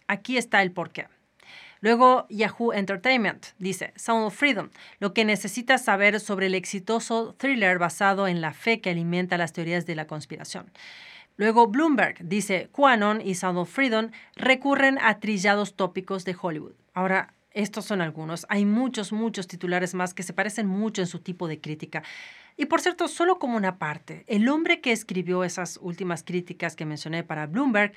Aquí 0.07 0.35
está 0.35 0.61
el 0.61 0.73
porqué. 0.73 1.07
Luego 1.81 2.27
Yahoo 2.29 2.73
Entertainment 2.73 3.47
dice, 3.57 3.93
Sound 3.95 4.25
of 4.25 4.35
Freedom, 4.35 4.69
lo 4.99 5.13
que 5.13 5.25
necesitas 5.25 5.83
saber 5.83 6.19
sobre 6.19 6.47
el 6.47 6.55
exitoso 6.55 7.35
thriller 7.37 7.79
basado 7.79 8.27
en 8.27 8.41
la 8.41 8.53
fe 8.53 8.81
que 8.81 8.89
alimenta 8.89 9.37
las 9.37 9.53
teorías 9.53 9.85
de 9.85 9.95
la 9.95 10.07
conspiración. 10.07 10.71
Luego 11.37 11.67
Bloomberg 11.67 12.17
dice, 12.27 12.69
QAnon 12.73 13.21
y 13.21 13.35
Sound 13.35 13.59
of 13.59 13.71
Freedom 13.71 14.11
recurren 14.35 14.97
a 15.01 15.19
trillados 15.21 15.75
tópicos 15.75 16.25
de 16.25 16.35
Hollywood. 16.39 16.73
Ahora, 16.93 17.33
estos 17.51 17.85
son 17.85 18.01
algunos. 18.01 18.45
Hay 18.49 18.65
muchos, 18.65 19.13
muchos 19.13 19.47
titulares 19.47 19.93
más 19.95 20.13
que 20.13 20.23
se 20.23 20.33
parecen 20.33 20.67
mucho 20.67 21.01
en 21.01 21.07
su 21.07 21.19
tipo 21.19 21.47
de 21.47 21.61
crítica. 21.61 22.03
Y 22.57 22.65
por 22.65 22.81
cierto, 22.81 23.07
solo 23.07 23.39
como 23.39 23.55
una 23.55 23.77
parte, 23.77 24.25
el 24.27 24.49
hombre 24.49 24.81
que 24.81 24.91
escribió 24.91 25.45
esas 25.45 25.79
últimas 25.81 26.23
críticas 26.23 26.75
que 26.75 26.85
mencioné 26.85 27.23
para 27.23 27.47
Bloomberg 27.47 27.93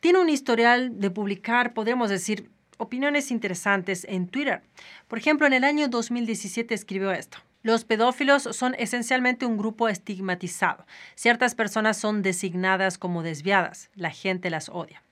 tiene 0.00 0.18
un 0.18 0.28
historial 0.28 0.98
de 0.98 1.10
publicar, 1.10 1.74
podríamos 1.74 2.10
decir, 2.10 2.50
opiniones 2.80 3.30
interesantes 3.30 4.04
en 4.08 4.26
Twitter. 4.26 4.62
Por 5.06 5.18
ejemplo, 5.18 5.46
en 5.46 5.52
el 5.52 5.64
año 5.64 5.88
2017 5.88 6.74
escribió 6.74 7.12
esto. 7.12 7.38
Los 7.62 7.84
pedófilos 7.84 8.42
son 8.42 8.74
esencialmente 8.78 9.44
un 9.44 9.58
grupo 9.58 9.88
estigmatizado. 9.88 10.86
Ciertas 11.14 11.54
personas 11.54 11.98
son 11.98 12.22
designadas 12.22 12.96
como 12.96 13.22
desviadas. 13.22 13.90
La 13.94 14.10
gente 14.10 14.48
las 14.48 14.70
odia. 14.70 15.02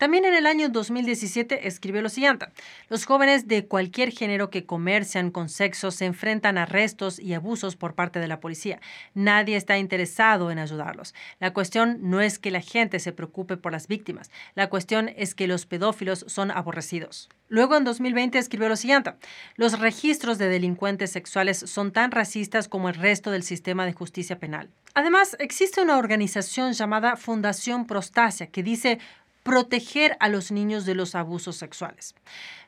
También 0.00 0.24
en 0.24 0.32
el 0.32 0.46
año 0.46 0.70
2017 0.70 1.68
escribió 1.68 2.00
lo 2.00 2.08
siguiente, 2.08 2.46
los 2.88 3.04
jóvenes 3.04 3.48
de 3.48 3.66
cualquier 3.66 4.12
género 4.12 4.48
que 4.48 4.64
comercian 4.64 5.30
con 5.30 5.50
sexo 5.50 5.90
se 5.90 6.06
enfrentan 6.06 6.56
a 6.56 6.62
arrestos 6.62 7.18
y 7.18 7.34
abusos 7.34 7.76
por 7.76 7.94
parte 7.94 8.18
de 8.18 8.26
la 8.26 8.40
policía. 8.40 8.80
Nadie 9.12 9.56
está 9.56 9.76
interesado 9.76 10.50
en 10.50 10.58
ayudarlos. 10.58 11.14
La 11.38 11.52
cuestión 11.52 11.98
no 12.00 12.22
es 12.22 12.38
que 12.38 12.50
la 12.50 12.62
gente 12.62 12.98
se 12.98 13.12
preocupe 13.12 13.58
por 13.58 13.72
las 13.72 13.88
víctimas, 13.88 14.30
la 14.54 14.70
cuestión 14.70 15.10
es 15.16 15.34
que 15.34 15.46
los 15.46 15.66
pedófilos 15.66 16.24
son 16.28 16.50
aborrecidos. 16.50 17.28
Luego, 17.50 17.76
en 17.76 17.84
2020, 17.84 18.38
escribió 18.38 18.68
lo 18.68 18.76
siguiente. 18.76 19.12
Los 19.56 19.80
registros 19.80 20.38
de 20.38 20.48
delincuentes 20.48 21.10
sexuales 21.10 21.58
son 21.58 21.92
tan 21.92 22.12
racistas 22.12 22.68
como 22.68 22.88
el 22.88 22.94
resto 22.94 23.32
del 23.32 23.42
sistema 23.42 23.84
de 23.84 23.92
justicia 23.92 24.38
penal. 24.38 24.70
Además, 24.94 25.36
existe 25.40 25.82
una 25.82 25.98
organización 25.98 26.72
llamada 26.72 27.16
Fundación 27.16 27.86
Prostasia 27.86 28.46
que 28.48 28.62
dice 28.62 28.98
proteger 29.42 30.16
a 30.20 30.28
los 30.28 30.50
niños 30.50 30.84
de 30.84 30.94
los 30.94 31.14
abusos 31.14 31.56
sexuales. 31.56 32.14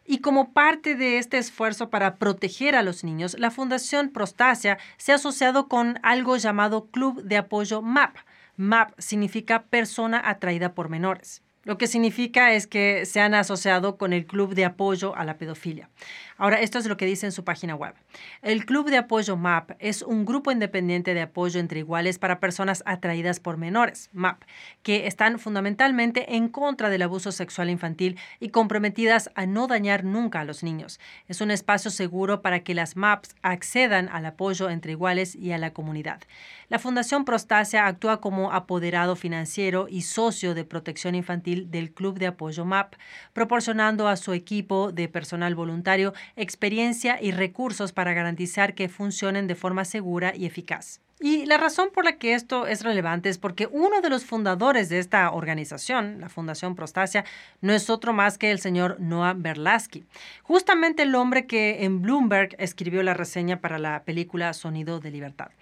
Y 0.04 0.18
como 0.18 0.52
parte 0.52 0.96
de 0.96 1.18
este 1.18 1.38
esfuerzo 1.38 1.90
para 1.90 2.16
proteger 2.16 2.74
a 2.74 2.82
los 2.82 3.04
niños, 3.04 3.36
la 3.38 3.50
Fundación 3.50 4.10
Prostasia 4.10 4.78
se 4.96 5.12
ha 5.12 5.16
asociado 5.16 5.68
con 5.68 5.98
algo 6.02 6.36
llamado 6.36 6.86
Club 6.90 7.22
de 7.22 7.36
Apoyo 7.36 7.82
MAP. 7.82 8.16
MAP 8.56 8.92
significa 8.98 9.64
persona 9.64 10.20
atraída 10.24 10.74
por 10.74 10.88
menores. 10.88 11.42
Lo 11.64 11.78
que 11.78 11.86
significa 11.86 12.52
es 12.52 12.66
que 12.66 13.06
se 13.06 13.20
han 13.20 13.34
asociado 13.34 13.96
con 13.96 14.12
el 14.12 14.26
Club 14.26 14.54
de 14.54 14.64
Apoyo 14.64 15.14
a 15.14 15.24
la 15.24 15.38
Pedofilia. 15.38 15.88
Ahora, 16.36 16.60
esto 16.60 16.80
es 16.80 16.86
lo 16.86 16.96
que 16.96 17.06
dice 17.06 17.26
en 17.26 17.30
su 17.30 17.44
página 17.44 17.76
web. 17.76 17.94
El 18.42 18.66
Club 18.66 18.90
de 18.90 18.96
Apoyo 18.96 19.36
MAP 19.36 19.70
es 19.78 20.02
un 20.02 20.24
grupo 20.24 20.50
independiente 20.50 21.14
de 21.14 21.22
apoyo 21.22 21.60
entre 21.60 21.78
iguales 21.78 22.18
para 22.18 22.40
personas 22.40 22.82
atraídas 22.84 23.38
por 23.38 23.58
menores, 23.58 24.10
MAP, 24.12 24.42
que 24.82 25.06
están 25.06 25.38
fundamentalmente 25.38 26.34
en 26.34 26.48
contra 26.48 26.90
del 26.90 27.02
abuso 27.02 27.30
sexual 27.30 27.70
infantil 27.70 28.18
y 28.40 28.48
comprometidas 28.48 29.30
a 29.36 29.46
no 29.46 29.68
dañar 29.68 30.02
nunca 30.02 30.40
a 30.40 30.44
los 30.44 30.64
niños. 30.64 30.98
Es 31.28 31.40
un 31.40 31.52
espacio 31.52 31.92
seguro 31.92 32.42
para 32.42 32.64
que 32.64 32.74
las 32.74 32.96
MAPs 32.96 33.36
accedan 33.42 34.08
al 34.08 34.26
apoyo 34.26 34.68
entre 34.68 34.92
iguales 34.92 35.36
y 35.36 35.52
a 35.52 35.58
la 35.58 35.72
comunidad. 35.72 36.22
La 36.68 36.80
Fundación 36.80 37.24
Prostasia 37.24 37.86
actúa 37.86 38.20
como 38.20 38.50
apoderado 38.50 39.14
financiero 39.14 39.86
y 39.88 40.02
socio 40.02 40.54
de 40.54 40.64
protección 40.64 41.14
infantil 41.14 41.51
del 41.56 41.92
Club 41.92 42.18
de 42.18 42.26
Apoyo 42.26 42.64
MAP, 42.64 42.94
proporcionando 43.32 44.08
a 44.08 44.16
su 44.16 44.32
equipo 44.32 44.92
de 44.92 45.08
personal 45.08 45.54
voluntario 45.54 46.12
experiencia 46.36 47.18
y 47.20 47.32
recursos 47.32 47.92
para 47.92 48.14
garantizar 48.14 48.74
que 48.74 48.88
funcionen 48.88 49.46
de 49.46 49.54
forma 49.54 49.84
segura 49.84 50.32
y 50.34 50.46
eficaz. 50.46 51.00
Y 51.22 51.46
la 51.46 51.56
razón 51.56 51.90
por 51.94 52.04
la 52.04 52.16
que 52.16 52.34
esto 52.34 52.66
es 52.66 52.82
relevante 52.82 53.28
es 53.28 53.38
porque 53.38 53.68
uno 53.70 54.00
de 54.00 54.10
los 54.10 54.24
fundadores 54.24 54.88
de 54.88 54.98
esta 54.98 55.30
organización, 55.30 56.20
la 56.20 56.28
Fundación 56.28 56.74
Prostasia, 56.74 57.24
no 57.60 57.72
es 57.72 57.90
otro 57.90 58.12
más 58.12 58.38
que 58.38 58.50
el 58.50 58.58
señor 58.58 58.96
Noah 58.98 59.34
Berlasky, 59.34 60.04
justamente 60.42 61.04
el 61.04 61.14
hombre 61.14 61.46
que 61.46 61.84
en 61.84 62.02
Bloomberg 62.02 62.56
escribió 62.58 63.04
la 63.04 63.14
reseña 63.14 63.60
para 63.60 63.78
la 63.78 64.02
película 64.02 64.52
Sonido 64.52 64.98
de 64.98 65.12
Libertad. 65.12 65.52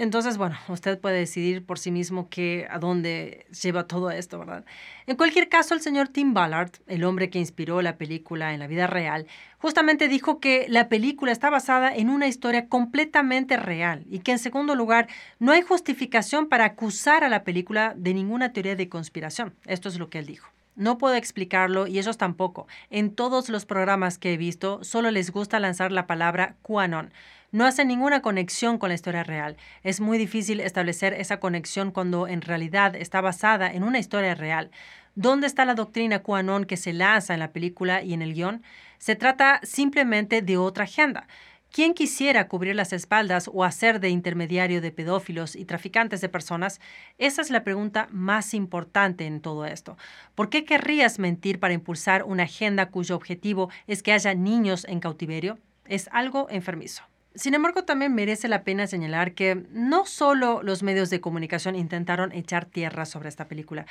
Entonces, 0.00 0.38
bueno, 0.38 0.56
usted 0.68 0.98
puede 0.98 1.18
decidir 1.18 1.62
por 1.66 1.78
sí 1.78 1.90
mismo 1.90 2.30
que, 2.30 2.66
a 2.70 2.78
dónde 2.78 3.44
lleva 3.62 3.86
todo 3.86 4.10
esto, 4.10 4.38
¿verdad? 4.38 4.64
En 5.06 5.14
cualquier 5.14 5.50
caso, 5.50 5.74
el 5.74 5.82
señor 5.82 6.08
Tim 6.08 6.32
Ballard, 6.32 6.70
el 6.86 7.04
hombre 7.04 7.28
que 7.28 7.38
inspiró 7.38 7.82
la 7.82 7.98
película 7.98 8.54
en 8.54 8.60
la 8.60 8.66
vida 8.66 8.86
real, 8.86 9.26
justamente 9.58 10.08
dijo 10.08 10.40
que 10.40 10.64
la 10.70 10.88
película 10.88 11.32
está 11.32 11.50
basada 11.50 11.94
en 11.94 12.08
una 12.08 12.28
historia 12.28 12.66
completamente 12.66 13.58
real 13.58 14.06
y 14.08 14.20
que, 14.20 14.32
en 14.32 14.38
segundo 14.38 14.74
lugar, 14.74 15.06
no 15.38 15.52
hay 15.52 15.60
justificación 15.60 16.48
para 16.48 16.64
acusar 16.64 17.22
a 17.22 17.28
la 17.28 17.44
película 17.44 17.92
de 17.94 18.14
ninguna 18.14 18.54
teoría 18.54 18.76
de 18.76 18.88
conspiración. 18.88 19.52
Esto 19.66 19.90
es 19.90 19.98
lo 19.98 20.08
que 20.08 20.20
él 20.20 20.24
dijo. 20.24 20.48
No 20.76 20.98
puedo 20.98 21.14
explicarlo 21.14 21.86
y 21.86 21.98
ellos 21.98 22.16
tampoco. 22.16 22.66
En 22.90 23.14
todos 23.14 23.48
los 23.48 23.66
programas 23.66 24.18
que 24.18 24.34
he 24.34 24.36
visto, 24.36 24.82
solo 24.82 25.10
les 25.10 25.30
gusta 25.30 25.60
lanzar 25.60 25.92
la 25.92 26.06
palabra 26.06 26.56
QAnon 26.62 27.12
no 27.52 27.66
hace 27.66 27.84
ninguna 27.84 28.22
conexión 28.22 28.78
con 28.78 28.90
la 28.90 28.94
historia 28.94 29.24
real. 29.24 29.56
Es 29.82 30.00
muy 30.00 30.18
difícil 30.18 30.60
establecer 30.60 31.14
esa 31.14 31.40
conexión 31.40 31.90
cuando 31.90 32.28
en 32.28 32.42
realidad 32.42 32.94
está 32.94 33.20
basada 33.20 33.72
en 33.72 33.82
una 33.82 33.98
historia 33.98 34.34
real. 34.34 34.70
¿Dónde 35.16 35.48
está 35.48 35.64
la 35.64 35.74
doctrina 35.74 36.22
QAnon 36.22 36.64
que 36.64 36.76
se 36.76 36.92
lanza 36.92 37.34
en 37.34 37.40
la 37.40 37.52
película 37.52 38.02
y 38.02 38.14
en 38.14 38.22
el 38.22 38.34
guion? 38.34 38.62
Se 38.98 39.16
trata 39.16 39.58
simplemente 39.64 40.42
de 40.42 40.58
otra 40.58 40.84
agenda. 40.84 41.26
¿Quién 41.72 41.94
quisiera 41.94 42.48
cubrir 42.48 42.74
las 42.74 42.92
espaldas 42.92 43.48
o 43.52 43.62
hacer 43.62 44.00
de 44.00 44.08
intermediario 44.08 44.80
de 44.80 44.90
pedófilos 44.90 45.54
y 45.54 45.64
traficantes 45.64 46.20
de 46.20 46.28
personas? 46.28 46.80
Esa 47.16 47.42
es 47.42 47.50
la 47.50 47.62
pregunta 47.62 48.08
más 48.10 48.54
importante 48.54 49.24
en 49.24 49.40
todo 49.40 49.64
esto. 49.64 49.96
¿Por 50.34 50.50
qué 50.50 50.64
querrías 50.64 51.20
mentir 51.20 51.60
para 51.60 51.72
impulsar 51.72 52.24
una 52.24 52.42
agenda 52.42 52.90
cuyo 52.90 53.14
objetivo 53.14 53.70
es 53.86 54.02
que 54.02 54.12
haya 54.12 54.34
niños 54.34 54.84
en 54.88 54.98
cautiverio? 54.98 55.58
Es 55.84 56.08
algo 56.10 56.48
enfermizo. 56.50 57.04
Sin 57.36 57.54
embargo, 57.54 57.84
también 57.84 58.12
merece 58.12 58.48
la 58.48 58.64
pena 58.64 58.88
señalar 58.88 59.34
que 59.34 59.64
no 59.70 60.04
solo 60.04 60.64
los 60.64 60.82
medios 60.82 61.10
de 61.10 61.20
comunicación 61.20 61.76
intentaron 61.76 62.32
echar 62.32 62.64
tierra 62.64 63.06
sobre 63.06 63.28
esta 63.28 63.46
película. 63.46 63.86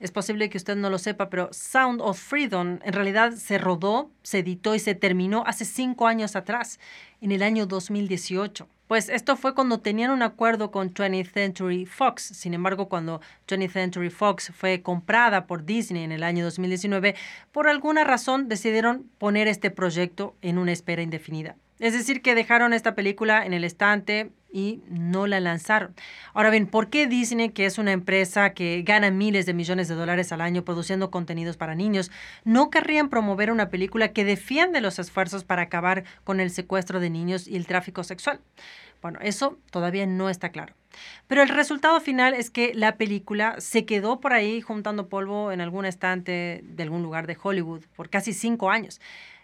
Es 0.00 0.10
posible 0.12 0.48
que 0.48 0.56
usted 0.56 0.76
no 0.76 0.88
lo 0.88 0.96
sepa, 0.96 1.28
pero 1.28 1.50
Sound 1.52 2.00
of 2.00 2.18
Freedom 2.18 2.78
en 2.82 2.92
realidad 2.94 3.32
se 3.32 3.58
rodó, 3.58 4.10
se 4.22 4.38
editó 4.38 4.74
y 4.74 4.78
se 4.78 4.94
terminó 4.94 5.44
hace 5.46 5.66
cinco 5.66 6.06
años 6.06 6.36
atrás, 6.36 6.80
en 7.20 7.32
el 7.32 7.42
año 7.42 7.66
2018. 7.66 8.66
Pues 8.88 9.10
esto 9.10 9.36
fue 9.36 9.54
cuando 9.54 9.80
tenían 9.80 10.10
un 10.10 10.22
acuerdo 10.22 10.70
con 10.70 10.94
20th 10.94 11.32
Century 11.32 11.84
Fox. 11.84 12.22
Sin 12.22 12.54
embargo, 12.54 12.88
cuando 12.88 13.20
20th 13.46 13.72
Century 13.72 14.08
Fox 14.08 14.50
fue 14.56 14.80
comprada 14.80 15.46
por 15.46 15.66
Disney 15.66 16.02
en 16.02 16.12
el 16.12 16.22
año 16.22 16.44
2019, 16.44 17.14
por 17.52 17.68
alguna 17.68 18.02
razón 18.02 18.48
decidieron 18.48 19.04
poner 19.18 19.48
este 19.48 19.70
proyecto 19.70 20.34
en 20.40 20.56
una 20.56 20.72
espera 20.72 21.02
indefinida. 21.02 21.56
Es 21.80 21.94
decir, 21.94 22.20
que 22.20 22.34
dejaron 22.34 22.74
esta 22.74 22.94
película 22.94 23.44
en 23.44 23.54
el 23.54 23.64
estante 23.64 24.30
y 24.52 24.82
no 24.88 25.26
la 25.26 25.40
lanzaron. 25.40 25.94
Ahora 26.34 26.50
bien, 26.50 26.66
¿por 26.66 26.90
qué 26.90 27.06
Disney, 27.06 27.50
que 27.50 27.64
es 27.64 27.78
una 27.78 27.92
empresa 27.92 28.52
que 28.52 28.82
gana 28.82 29.10
miles 29.10 29.46
de 29.46 29.54
millones 29.54 29.88
de 29.88 29.94
dólares 29.94 30.30
al 30.30 30.42
año 30.42 30.62
produciendo 30.62 31.10
contenidos 31.10 31.56
para 31.56 31.74
niños, 31.74 32.10
no 32.44 32.68
querrían 32.68 33.08
promover 33.08 33.50
una 33.50 33.70
película 33.70 34.12
que 34.12 34.24
defiende 34.24 34.82
los 34.82 34.98
esfuerzos 34.98 35.44
para 35.44 35.62
acabar 35.62 36.04
con 36.22 36.38
el 36.38 36.50
secuestro 36.50 37.00
de 37.00 37.08
niños 37.08 37.48
y 37.48 37.56
el 37.56 37.66
tráfico 37.66 38.04
sexual? 38.04 38.40
Bueno, 39.00 39.18
eso 39.22 39.58
todavía 39.70 40.04
no 40.04 40.28
está 40.28 40.50
claro. 40.50 40.74
Pero 41.28 41.42
el 41.42 41.48
resultado 41.48 41.98
final 42.00 42.34
es 42.34 42.50
que 42.50 42.74
la 42.74 42.96
película 42.96 43.54
se 43.58 43.86
quedó 43.86 44.20
por 44.20 44.34
ahí 44.34 44.60
juntando 44.60 45.08
polvo 45.08 45.52
en 45.52 45.62
algún 45.62 45.86
estante 45.86 46.60
de 46.62 46.82
algún 46.82 47.02
lugar 47.02 47.26
de 47.26 47.38
Hollywood 47.42 47.84
por 47.96 48.10
casi 48.10 48.34
cinco 48.34 48.70
años. 48.70 49.00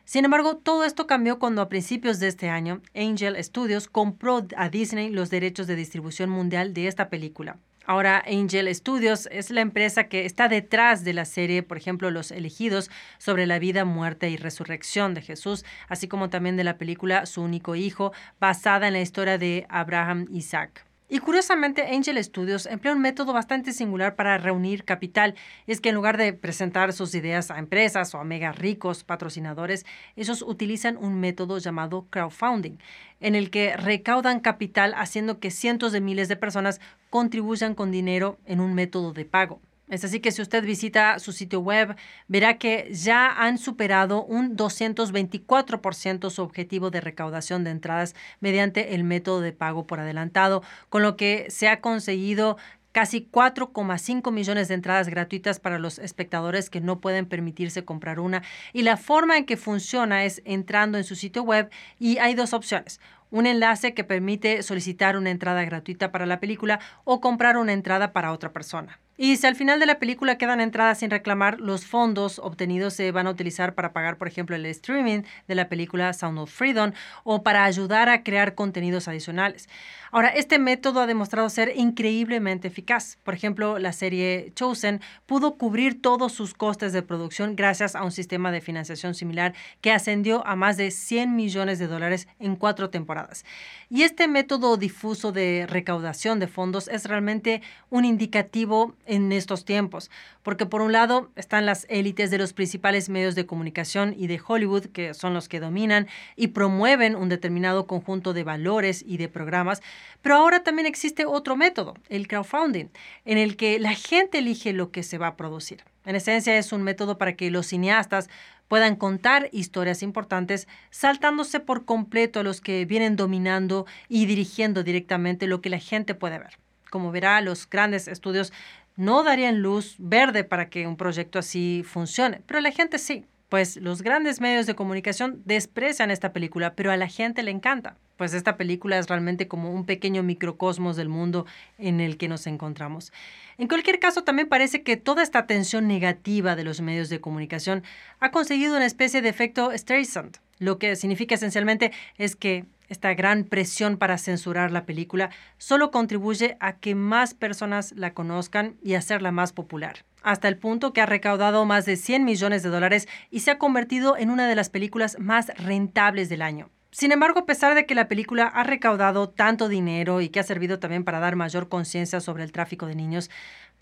Sin 0.06 0.25
embargo, 0.25 0.56
todo 0.56 0.84
esto 0.84 1.08
cambió 1.08 1.40
cuando 1.40 1.60
a 1.60 1.68
principios 1.68 2.20
de 2.20 2.28
este 2.28 2.48
año 2.48 2.80
Angel 2.94 3.36
Studios 3.42 3.88
compró 3.88 4.46
a 4.56 4.68
Disney 4.68 5.10
los 5.10 5.30
derechos 5.30 5.66
de 5.66 5.75
distribución 5.75 6.30
mundial 6.30 6.72
de 6.72 6.86
esta 6.86 7.08
película. 7.08 7.58
Ahora 7.86 8.22
Angel 8.25 8.72
Studios 8.72 9.28
es 9.32 9.50
la 9.50 9.62
empresa 9.62 10.04
que 10.04 10.25
está 10.25 10.48
detrás 10.48 11.02
de 11.02 11.12
la 11.12 11.25
serie, 11.25 11.64
por 11.64 11.76
ejemplo, 11.76 12.12
Los 12.12 12.30
elegidos 12.30 12.88
sobre 13.18 13.46
la 13.46 13.58
vida, 13.58 13.84
muerte 13.84 14.30
y 14.30 14.36
resurrección 14.36 15.12
de 15.12 15.22
Jesús, 15.22 15.64
así 15.88 16.06
como 16.06 16.30
también 16.30 16.56
de 16.56 16.62
la 16.62 16.78
película 16.78 17.26
Su 17.26 17.42
único 17.42 17.75
hijo, 17.75 18.12
basada 18.38 18.86
en 18.86 18.92
la 18.92 19.00
historia 19.00 19.38
de 19.38 19.66
Abraham 19.68 20.28
Isaac. 20.30 20.86
Y 21.08 21.20
curiosamente, 21.20 21.94
Angel 21.94 22.22
Studios 22.22 22.66
emplea 22.66 22.92
un 22.92 23.00
método 23.00 23.32
bastante 23.32 23.72
singular 23.72 24.16
para 24.16 24.38
reunir 24.38 24.84
capital. 24.84 25.36
Es 25.68 25.80
que 25.80 25.90
en 25.90 25.94
lugar 25.94 26.16
de 26.16 26.32
presentar 26.32 26.92
sus 26.92 27.14
ideas 27.14 27.52
a 27.52 27.58
empresas 27.58 28.12
o 28.14 28.18
a 28.18 28.25
mega 28.25 28.50
ricos 28.50 29.04
patrocinadores, 29.04 29.86
ellos 30.16 30.42
utilizan 30.42 30.96
un 30.96 31.20
método 31.20 31.58
llamado 31.58 32.06
crowdfunding, 32.10 32.78
en 33.20 33.36
el 33.36 33.50
que 33.50 33.76
recaudan 33.76 34.40
capital 34.40 34.94
haciendo 34.96 35.38
que 35.38 35.52
cientos 35.52 35.92
de 35.92 36.00
miles 36.00 36.26
de 36.28 36.36
personas 36.36 36.80
contribuyan 37.08 37.76
con 37.76 37.92
dinero 37.92 38.38
en 38.44 38.60
un 38.60 38.75
método 38.75 39.12
de 39.12 39.25
pago. 39.25 39.60
Es 39.88 40.04
así 40.04 40.18
que 40.18 40.32
si 40.32 40.42
usted 40.42 40.64
visita 40.64 41.20
su 41.20 41.30
sitio 41.30 41.60
web, 41.60 41.94
verá 42.26 42.58
que 42.58 42.88
ya 42.92 43.28
han 43.28 43.56
superado 43.56 44.24
un 44.24 44.56
224% 44.56 46.28
su 46.30 46.42
objetivo 46.42 46.90
de 46.90 47.00
recaudación 47.00 47.62
de 47.62 47.70
entradas 47.70 48.16
mediante 48.40 48.96
el 48.96 49.04
método 49.04 49.40
de 49.40 49.52
pago 49.52 49.86
por 49.86 50.00
adelantado, 50.00 50.64
con 50.88 51.02
lo 51.02 51.16
que 51.16 51.46
se 51.50 51.68
ha 51.68 51.80
conseguido 51.80 52.56
casi 52.90 53.28
4,5 53.30 54.32
millones 54.32 54.66
de 54.66 54.74
entradas 54.74 55.08
gratuitas 55.08 55.60
para 55.60 55.78
los 55.78 56.00
espectadores 56.00 56.68
que 56.68 56.80
no 56.80 57.00
pueden 57.00 57.26
permitirse 57.26 57.84
comprar 57.84 58.18
una. 58.18 58.42
Y 58.72 58.82
la 58.82 58.96
forma 58.96 59.36
en 59.36 59.44
que 59.44 59.56
funciona 59.56 60.24
es 60.24 60.42
entrando 60.44 60.98
en 60.98 61.04
su 61.04 61.14
sitio 61.14 61.44
web 61.44 61.70
y 62.00 62.18
hay 62.18 62.34
dos 62.34 62.54
opciones 62.54 63.00
un 63.30 63.44
enlace 63.46 63.92
que 63.92 64.04
permite 64.04 64.62
solicitar 64.62 65.16
una 65.16 65.30
entrada 65.30 65.64
gratuita 65.64 66.12
para 66.12 66.26
la 66.26 66.40
película 66.40 66.78
o 67.04 67.20
comprar 67.20 67.56
una 67.56 67.72
entrada 67.72 68.12
para 68.12 68.32
otra 68.32 68.52
persona. 68.52 69.00
Y 69.18 69.37
si 69.37 69.46
al 69.46 69.56
final 69.56 69.80
de 69.80 69.87
la 69.87 69.99
película 69.99 70.37
quedan 70.37 70.61
entradas 70.61 70.99
sin 70.99 71.11
reclamar, 71.11 71.58
los 71.58 71.87
fondos 71.87 72.38
obtenidos 72.38 72.94
se 72.94 73.12
van 73.12 73.26
a 73.26 73.30
utilizar 73.30 73.75
para 73.75 73.92
pagar, 73.92 74.18
por 74.18 74.28
ejemplo, 74.28 74.56
el 74.56 74.66
streaming 74.66 75.23
de 75.49 75.54
la 75.54 75.68
película 75.68 76.12
Sound 76.12 76.38
of 76.38 76.52
Freedom 76.52 76.92
o 77.25 77.42
para 77.42 77.64
ayudar 77.64 78.11
a 78.11 78.23
crear 78.23 78.54
contenidos 78.54 79.08
adicionales. 79.08 79.68
Ahora, 80.12 80.28
este 80.28 80.58
método 80.58 81.00
ha 81.00 81.06
demostrado 81.06 81.49
ser 81.50 81.73
increíblemente 81.76 82.68
eficaz. 82.68 83.18
Por 83.23 83.35
ejemplo, 83.35 83.78
la 83.78 83.92
serie 83.92 84.52
Chosen 84.54 85.00
pudo 85.26 85.56
cubrir 85.56 86.00
todos 86.00 86.32
sus 86.32 86.54
costes 86.54 86.92
de 86.92 87.02
producción 87.02 87.56
gracias 87.56 87.96
a 87.96 88.04
un 88.04 88.12
sistema 88.12 88.52
de 88.52 88.61
financiación 88.61 89.14
similar 89.14 89.54
que 89.80 89.92
ascendió 89.92 90.46
a 90.46 90.56
más 90.56 90.76
de 90.76 90.90
100 90.90 91.35
millones 91.35 91.78
de 91.78 91.87
dólares 91.87 92.28
en 92.38 92.56
cuatro 92.56 92.90
temporadas. 92.90 93.44
Y 93.88 94.02
este 94.02 94.28
método 94.28 94.76
difuso 94.76 95.32
de 95.32 95.66
recaudación 95.68 96.38
de 96.38 96.49
fondos 96.49 96.88
es 96.88 97.04
realmente 97.04 97.62
un 97.90 98.04
indicativo 98.04 98.94
en 99.06 99.32
estos 99.32 99.64
tiempos, 99.64 100.10
porque 100.42 100.66
por 100.66 100.82
un 100.82 100.92
lado 100.92 101.30
están 101.36 101.66
las 101.66 101.86
élites 101.88 102.30
de 102.30 102.38
los 102.38 102.52
principales 102.52 103.08
medios 103.08 103.34
de 103.34 103.46
comunicación 103.46 104.14
y 104.16 104.26
de 104.26 104.40
Hollywood, 104.44 104.86
que 104.86 105.14
son 105.14 105.34
los 105.34 105.48
que 105.48 105.60
dominan 105.60 106.06
y 106.36 106.48
promueven 106.48 107.16
un 107.16 107.28
determinado 107.28 107.86
conjunto 107.86 108.32
de 108.32 108.44
valores 108.44 109.04
y 109.06 109.16
de 109.16 109.28
programas, 109.28 109.82
pero 110.22 110.36
ahora 110.36 110.62
también 110.62 110.86
existe 110.86 111.26
otro 111.26 111.56
método, 111.56 111.94
el 112.08 112.28
crowdfunding, 112.28 112.86
en 113.25 113.38
el 113.38 113.56
que 113.56 113.78
la 113.78 113.94
gente 113.94 114.38
elige 114.38 114.72
lo 114.72 114.90
que 114.90 115.02
se 115.02 115.18
va 115.18 115.28
a 115.28 115.36
producir. 115.36 115.84
En 116.04 116.14
esencia 116.14 116.56
es 116.56 116.72
un 116.72 116.82
método 116.82 117.18
para 117.18 117.34
que 117.34 117.50
los 117.50 117.66
cineastas 117.66 118.28
puedan 118.68 118.96
contar 118.96 119.48
historias 119.52 120.02
importantes 120.02 120.68
saltándose 120.90 121.60
por 121.60 121.84
completo 121.84 122.40
a 122.40 122.42
los 122.42 122.60
que 122.60 122.84
vienen 122.84 123.16
dominando 123.16 123.86
y 124.08 124.26
dirigiendo 124.26 124.82
directamente 124.82 125.46
lo 125.46 125.60
que 125.60 125.70
la 125.70 125.78
gente 125.78 126.14
puede 126.14 126.38
ver. 126.38 126.58
Como 126.90 127.10
verá, 127.10 127.40
los 127.40 127.68
grandes 127.68 128.08
estudios 128.08 128.52
no 128.96 129.22
darían 129.22 129.60
luz 129.60 129.96
verde 129.98 130.44
para 130.44 130.68
que 130.68 130.86
un 130.86 130.96
proyecto 130.96 131.38
así 131.38 131.82
funcione, 131.86 132.40
pero 132.46 132.60
la 132.60 132.72
gente 132.72 132.98
sí, 132.98 133.24
pues 133.48 133.76
los 133.76 134.02
grandes 134.02 134.40
medios 134.40 134.66
de 134.66 134.74
comunicación 134.74 135.42
desprecian 135.44 136.10
esta 136.10 136.32
película, 136.32 136.74
pero 136.74 136.90
a 136.90 136.96
la 136.96 137.06
gente 137.06 137.42
le 137.42 137.52
encanta, 137.52 137.96
pues 138.16 138.34
esta 138.34 138.56
película 138.56 138.98
es 138.98 139.06
realmente 139.08 139.46
como 139.46 139.72
un 139.72 139.84
pequeño 139.84 140.22
microcosmos 140.22 140.96
del 140.96 141.08
mundo 141.08 141.46
en 141.78 142.00
el 142.00 142.16
que 142.16 142.28
nos 142.28 142.46
encontramos. 142.46 143.12
En 143.58 143.68
cualquier 143.68 144.00
caso, 144.00 144.24
también 144.24 144.48
parece 144.48 144.82
que 144.82 144.96
toda 144.96 145.22
esta 145.22 145.38
atención 145.38 145.86
negativa 145.86 146.56
de 146.56 146.64
los 146.64 146.80
medios 146.80 147.08
de 147.08 147.20
comunicación 147.20 147.84
ha 148.18 148.30
conseguido 148.30 148.76
una 148.76 148.86
especie 148.86 149.22
de 149.22 149.28
efecto 149.28 149.70
Streisand, 149.76 150.38
lo 150.58 150.78
que 150.78 150.96
significa 150.96 151.34
esencialmente 151.34 151.92
es 152.16 152.34
que 152.34 152.64
esta 152.88 153.14
gran 153.14 153.44
presión 153.44 153.96
para 153.96 154.18
censurar 154.18 154.70
la 154.72 154.86
película 154.86 155.30
solo 155.58 155.90
contribuye 155.90 156.56
a 156.60 156.76
que 156.76 156.94
más 156.94 157.34
personas 157.34 157.92
la 157.92 158.14
conozcan 158.14 158.76
y 158.82 158.94
hacerla 158.94 159.32
más 159.32 159.52
popular, 159.52 160.04
hasta 160.22 160.48
el 160.48 160.58
punto 160.58 160.92
que 160.92 161.00
ha 161.00 161.06
recaudado 161.06 161.64
más 161.64 161.84
de 161.86 161.96
100 161.96 162.24
millones 162.24 162.62
de 162.62 162.70
dólares 162.70 163.08
y 163.30 163.40
se 163.40 163.50
ha 163.50 163.58
convertido 163.58 164.16
en 164.16 164.30
una 164.30 164.48
de 164.48 164.54
las 164.54 164.70
películas 164.70 165.18
más 165.18 165.52
rentables 165.56 166.28
del 166.28 166.42
año. 166.42 166.70
Sin 166.90 167.12
embargo, 167.12 167.40
a 167.40 167.46
pesar 167.46 167.74
de 167.74 167.84
que 167.84 167.94
la 167.94 168.08
película 168.08 168.46
ha 168.46 168.62
recaudado 168.62 169.28
tanto 169.28 169.68
dinero 169.68 170.22
y 170.22 170.30
que 170.30 170.40
ha 170.40 170.44
servido 170.44 170.78
también 170.78 171.04
para 171.04 171.20
dar 171.20 171.36
mayor 171.36 171.68
conciencia 171.68 172.20
sobre 172.20 172.42
el 172.42 172.52
tráfico 172.52 172.86
de 172.86 172.94
niños, 172.94 173.30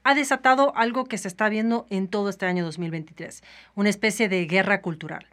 ha 0.03 0.15
desatado 0.15 0.77
algo 0.77 1.05
que 1.05 1.17
se 1.17 1.29
está 1.29 1.49
viendo 1.49 1.87
en 1.91 2.09
todo 2.09 2.29
este 2.29 2.47
año 2.47 2.65
2023, 2.65 3.43
una 3.75 3.89
especie 3.89 4.29
de 4.29 4.45
guerra 4.47 4.83
cultural. 4.83 5.27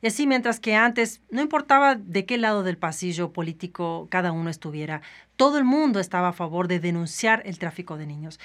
Y 0.00 0.06
así, 0.06 0.26
mientras 0.26 0.60
que 0.60 0.76
antes 0.76 1.22
no 1.30 1.42
importaba 1.42 1.96
de 1.96 2.24
qué 2.24 2.38
lado 2.38 2.62
del 2.62 2.78
pasillo 2.78 3.32
político 3.32 4.06
cada 4.10 4.30
uno 4.30 4.48
estuviera, 4.48 5.02
todo 5.36 5.58
el 5.58 5.64
mundo 5.64 5.98
estaba 5.98 6.28
a 6.28 6.32
favor 6.32 6.68
de 6.68 6.78
denunciar 6.78 7.42
el 7.44 7.58
tráfico 7.58 7.96
de 7.96 8.06
niños. 8.06 8.38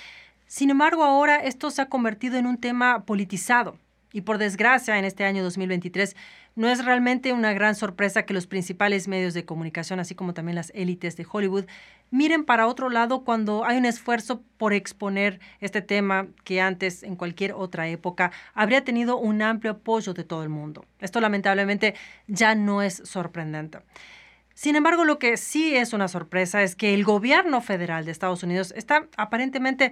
Sin 0.47 0.71
embargo, 0.71 1.03
ahora 1.03 1.37
esto 1.37 1.69
se 1.69 1.81
ha 1.81 1.89
convertido 1.89 2.37
en 2.37 2.47
un 2.47 2.57
tema 2.57 3.05
politizado. 3.05 3.77
Y 4.11 4.21
por 4.21 4.37
desgracia, 4.37 4.97
en 4.99 5.05
este 5.05 5.25
año 5.25 5.43
2023, 5.43 6.15
no 6.55 6.69
es 6.69 6.85
realmente 6.85 7.33
una 7.33 7.53
gran 7.53 7.75
sorpresa 7.75 8.23
que 8.23 8.33
los 8.33 8.47
principales 8.47 9.07
medios 9.07 9.33
de 9.33 9.45
comunicación, 9.45 9.99
así 9.99 10.15
como 10.15 10.33
también 10.33 10.55
las 10.55 10.71
élites 10.75 11.17
de 11.17 11.25
Hollywood, 11.29 11.65
miren 12.11 12.45
para 12.45 12.67
otro 12.67 12.89
lado 12.89 13.23
cuando 13.23 13.65
hay 13.65 13.77
un 13.77 13.85
esfuerzo 13.85 14.43
por 14.57 14.73
exponer 14.73 15.39
este 15.59 15.81
tema 15.81 16.27
que 16.43 16.61
antes, 16.61 17.03
en 17.03 17.15
cualquier 17.15 17.53
otra 17.53 17.87
época, 17.87 18.31
habría 18.53 18.83
tenido 18.83 19.17
un 19.17 19.41
amplio 19.41 19.73
apoyo 19.73 20.13
de 20.13 20.23
todo 20.23 20.43
el 20.43 20.49
mundo. 20.49 20.85
Esto 20.99 21.19
lamentablemente 21.19 21.95
ya 22.27 22.55
no 22.55 22.81
es 22.81 23.01
sorprendente. 23.03 23.79
Sin 24.53 24.75
embargo, 24.75 25.03
lo 25.03 25.17
que 25.17 25.37
sí 25.37 25.75
es 25.75 25.93
una 25.93 26.07
sorpresa 26.07 26.61
es 26.61 26.75
que 26.75 26.93
el 26.93 27.03
gobierno 27.03 27.59
federal 27.59 28.05
de 28.05 28.11
Estados 28.11 28.43
Unidos 28.43 28.71
está 28.77 29.07
aparentemente 29.17 29.91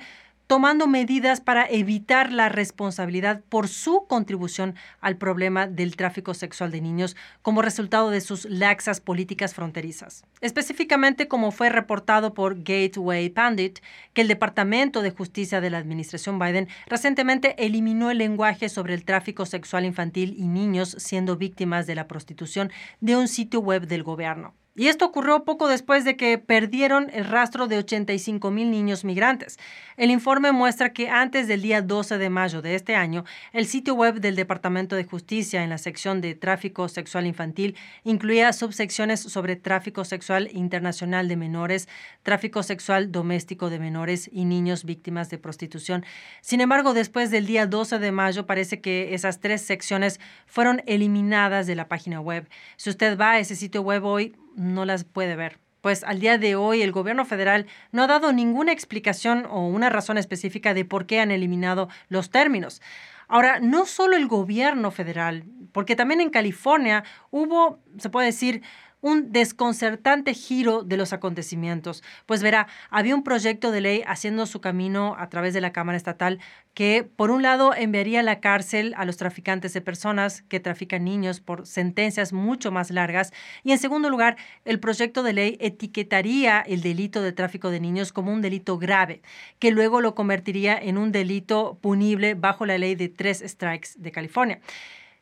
tomando 0.51 0.85
medidas 0.85 1.39
para 1.39 1.65
evitar 1.65 2.33
la 2.33 2.49
responsabilidad 2.49 3.41
por 3.47 3.69
su 3.69 4.05
contribución 4.05 4.75
al 4.99 5.15
problema 5.15 5.65
del 5.65 5.95
tráfico 5.95 6.33
sexual 6.33 6.71
de 6.71 6.81
niños 6.81 7.15
como 7.41 7.61
resultado 7.61 8.09
de 8.09 8.19
sus 8.19 8.43
laxas 8.43 8.99
políticas 8.99 9.53
fronterizas. 9.53 10.25
Específicamente, 10.41 11.29
como 11.29 11.51
fue 11.51 11.69
reportado 11.69 12.33
por 12.33 12.65
Gateway 12.65 13.29
Pandit, 13.29 13.79
que 14.11 14.23
el 14.23 14.27
Departamento 14.27 15.01
de 15.01 15.11
Justicia 15.11 15.61
de 15.61 15.69
la 15.69 15.77
Administración 15.77 16.37
Biden 16.37 16.67
recientemente 16.85 17.55
eliminó 17.65 18.11
el 18.11 18.17
lenguaje 18.17 18.67
sobre 18.67 18.93
el 18.93 19.05
tráfico 19.05 19.45
sexual 19.45 19.85
infantil 19.85 20.35
y 20.37 20.49
niños 20.49 20.97
siendo 20.99 21.37
víctimas 21.37 21.87
de 21.87 21.95
la 21.95 22.09
prostitución 22.09 22.73
de 22.99 23.15
un 23.15 23.29
sitio 23.29 23.61
web 23.61 23.87
del 23.87 24.03
gobierno. 24.03 24.53
Y 24.73 24.87
esto 24.87 25.05
ocurrió 25.05 25.43
poco 25.43 25.67
después 25.67 26.05
de 26.05 26.15
que 26.15 26.37
perdieron 26.37 27.09
el 27.11 27.25
rastro 27.25 27.67
de 27.67 27.77
85 27.77 28.51
mil 28.51 28.71
niños 28.71 29.03
migrantes. 29.03 29.59
El 29.97 30.11
informe 30.11 30.53
muestra 30.53 30.93
que 30.93 31.09
antes 31.09 31.49
del 31.49 31.61
día 31.61 31.81
12 31.81 32.17
de 32.17 32.29
mayo 32.29 32.61
de 32.61 32.75
este 32.75 32.95
año, 32.95 33.25
el 33.51 33.65
sitio 33.65 33.95
web 33.95 34.21
del 34.21 34.37
Departamento 34.37 34.95
de 34.95 35.03
Justicia 35.03 35.61
en 35.61 35.69
la 35.69 35.77
sección 35.77 36.21
de 36.21 36.35
tráfico 36.35 36.87
sexual 36.87 37.27
infantil 37.27 37.75
incluía 38.05 38.53
subsecciones 38.53 39.19
sobre 39.19 39.57
tráfico 39.57 40.05
sexual 40.05 40.47
internacional 40.53 41.27
de 41.27 41.35
menores, 41.35 41.89
tráfico 42.23 42.63
sexual 42.63 43.11
doméstico 43.11 43.69
de 43.69 43.79
menores 43.79 44.29
y 44.31 44.45
niños 44.45 44.85
víctimas 44.85 45.29
de 45.29 45.37
prostitución. 45.37 46.05
Sin 46.39 46.61
embargo, 46.61 46.93
después 46.93 47.29
del 47.29 47.45
día 47.45 47.67
12 47.67 47.99
de 47.99 48.11
mayo 48.13 48.45
parece 48.45 48.79
que 48.79 49.13
esas 49.15 49.41
tres 49.41 49.61
secciones 49.63 50.21
fueron 50.45 50.81
eliminadas 50.85 51.67
de 51.67 51.75
la 51.75 51.89
página 51.89 52.21
web. 52.21 52.47
Si 52.77 52.89
usted 52.89 53.17
va 53.17 53.31
a 53.31 53.39
ese 53.39 53.57
sitio 53.57 53.81
web 53.81 54.05
hoy, 54.05 54.33
no 54.55 54.85
las 54.85 55.03
puede 55.03 55.35
ver. 55.35 55.59
Pues 55.81 56.03
al 56.03 56.19
día 56.19 56.37
de 56.37 56.55
hoy 56.55 56.83
el 56.83 56.91
gobierno 56.91 57.25
federal 57.25 57.65
no 57.91 58.03
ha 58.03 58.07
dado 58.07 58.31
ninguna 58.31 58.71
explicación 58.71 59.47
o 59.49 59.67
una 59.67 59.89
razón 59.89 60.17
específica 60.17 60.73
de 60.73 60.85
por 60.85 61.07
qué 61.07 61.19
han 61.19 61.31
eliminado 61.31 61.89
los 62.07 62.29
términos. 62.29 62.81
Ahora, 63.27 63.59
no 63.59 63.85
solo 63.85 64.15
el 64.15 64.27
gobierno 64.27 64.91
federal, 64.91 65.45
porque 65.71 65.95
también 65.95 66.21
en 66.21 66.29
California 66.29 67.03
hubo, 67.31 67.79
se 67.97 68.09
puede 68.09 68.27
decir, 68.27 68.61
un 69.01 69.31
desconcertante 69.31 70.33
giro 70.33 70.83
de 70.83 70.97
los 70.97 71.11
acontecimientos. 71.11 72.03
Pues 72.25 72.41
verá, 72.41 72.67
había 72.89 73.15
un 73.15 73.23
proyecto 73.23 73.71
de 73.71 73.81
ley 73.81 74.03
haciendo 74.07 74.45
su 74.45 74.61
camino 74.61 75.15
a 75.17 75.29
través 75.29 75.53
de 75.53 75.61
la 75.61 75.73
Cámara 75.73 75.97
Estatal 75.97 76.39
que, 76.73 77.03
por 77.03 77.31
un 77.31 77.41
lado, 77.41 77.73
enviaría 77.75 78.21
a 78.21 78.23
la 78.23 78.39
cárcel 78.39 78.93
a 78.95 79.03
los 79.03 79.17
traficantes 79.17 79.73
de 79.73 79.81
personas 79.81 80.43
que 80.43 80.59
trafican 80.59 81.03
niños 81.03 81.41
por 81.41 81.67
sentencias 81.67 82.31
mucho 82.31 82.71
más 82.71 82.91
largas. 82.91 83.33
Y, 83.63 83.71
en 83.71 83.79
segundo 83.79 84.09
lugar, 84.09 84.37
el 84.63 84.79
proyecto 84.79 85.23
de 85.23 85.33
ley 85.33 85.57
etiquetaría 85.59 86.61
el 86.61 86.81
delito 86.81 87.21
de 87.21 87.33
tráfico 87.33 87.71
de 87.71 87.79
niños 87.79 88.13
como 88.13 88.31
un 88.31 88.41
delito 88.41 88.77
grave, 88.77 89.21
que 89.59 89.71
luego 89.71 89.99
lo 89.99 90.15
convertiría 90.15 90.77
en 90.77 90.97
un 90.97 91.11
delito 91.11 91.77
punible 91.81 92.35
bajo 92.35 92.65
la 92.65 92.77
ley 92.77 92.95
de 92.95 93.09
tres 93.09 93.43
strikes 93.45 93.89
de 93.97 94.11
California. 94.11 94.59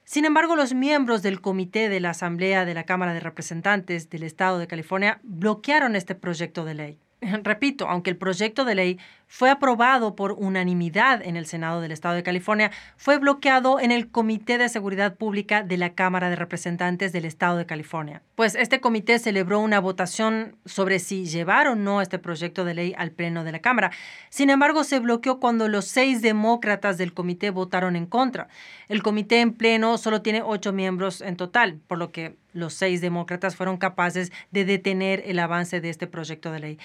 Sin 0.09 0.25
embargo, 0.25 0.55
los 0.55 0.73
miembros 0.73 1.21
del 1.21 1.39
comité 1.39 1.87
de 1.87 1.99
la 1.99 2.09
Asamblea 2.09 2.65
de 2.65 2.73
la 2.73 2.83
Cámara 2.83 3.13
de 3.13 3.19
Representantes 3.19 4.09
del 4.09 4.23
Estado 4.23 4.57
de 4.57 4.65
California 4.65 5.19
bloquearon 5.21 5.95
este 5.95 6.15
proyecto 6.15 6.65
de 6.65 6.73
ley. 6.73 6.99
Repito, 7.43 7.87
aunque 7.87 8.09
el 8.09 8.17
proyecto 8.17 8.65
de 8.65 8.73
ley 8.73 8.99
fue 9.29 9.51
aprobado 9.51 10.15
por 10.15 10.33
unanimidad 10.33 11.21
en 11.23 11.37
el 11.37 11.45
Senado 11.45 11.81
del 11.81 11.91
Estado 11.91 12.15
de 12.15 12.23
California, 12.23 12.71
fue 12.97 13.19
bloqueado 13.19 13.79
en 13.79 13.91
el 13.91 14.09
Comité 14.09 14.57
de 14.57 14.67
Seguridad 14.69 15.15
Pública 15.15 15.61
de 15.61 15.77
la 15.77 15.93
Cámara 15.93 16.31
de 16.31 16.35
Representantes 16.35 17.13
del 17.13 17.25
Estado 17.25 17.57
de 17.57 17.67
California. 17.67 18.23
Pues 18.33 18.55
este 18.55 18.81
comité 18.81 19.19
celebró 19.19 19.59
una 19.59 19.79
votación 19.79 20.57
sobre 20.65 20.97
si 20.97 21.27
llevar 21.27 21.67
o 21.67 21.75
no 21.75 22.01
este 22.01 22.17
proyecto 22.17 22.65
de 22.65 22.73
ley 22.73 22.95
al 22.97 23.11
Pleno 23.11 23.43
de 23.43 23.51
la 23.51 23.59
Cámara. 23.59 23.91
Sin 24.29 24.49
embargo, 24.49 24.83
se 24.83 24.99
bloqueó 24.99 25.39
cuando 25.39 25.67
los 25.67 25.85
seis 25.85 26.23
demócratas 26.23 26.97
del 26.97 27.13
comité 27.13 27.51
votaron 27.51 27.95
en 27.95 28.07
contra. 28.07 28.47
El 28.87 29.03
comité 29.03 29.41
en 29.41 29.53
pleno 29.53 29.99
solo 29.99 30.23
tiene 30.23 30.41
ocho 30.41 30.73
miembros 30.73 31.21
en 31.21 31.35
total, 31.35 31.79
por 31.85 31.99
lo 31.99 32.11
que 32.11 32.35
los 32.53 32.73
seis 32.73 32.99
demócratas 32.99 33.55
fueron 33.55 33.77
capaces 33.77 34.31
de 34.49 34.65
detener 34.65 35.21
el 35.27 35.37
avance 35.37 35.81
de 35.81 35.91
este 35.91 36.07
proyecto 36.07 36.51
de 36.51 36.59
ley. 36.59 36.79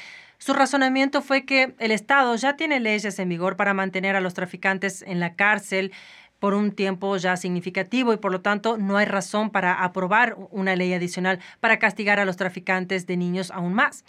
Su 0.44 0.52
razonamiento 0.52 1.22
fue 1.22 1.46
que 1.46 1.74
el 1.78 1.90
Estado 1.90 2.36
ya 2.36 2.54
tiene 2.54 2.78
leyes 2.78 3.18
en 3.18 3.30
vigor 3.30 3.56
para 3.56 3.72
mantener 3.72 4.14
a 4.14 4.20
los 4.20 4.34
traficantes 4.34 5.00
en 5.00 5.18
la 5.18 5.36
cárcel 5.36 5.90
por 6.38 6.52
un 6.52 6.72
tiempo 6.72 7.16
ya 7.16 7.38
significativo 7.38 8.12
y 8.12 8.18
por 8.18 8.30
lo 8.30 8.42
tanto 8.42 8.76
no 8.76 8.98
hay 8.98 9.06
razón 9.06 9.48
para 9.48 9.82
aprobar 9.82 10.36
una 10.50 10.76
ley 10.76 10.92
adicional 10.92 11.40
para 11.60 11.78
castigar 11.78 12.20
a 12.20 12.26
los 12.26 12.36
traficantes 12.36 13.06
de 13.06 13.16
niños 13.16 13.50
aún 13.52 13.72
más. 13.72 14.04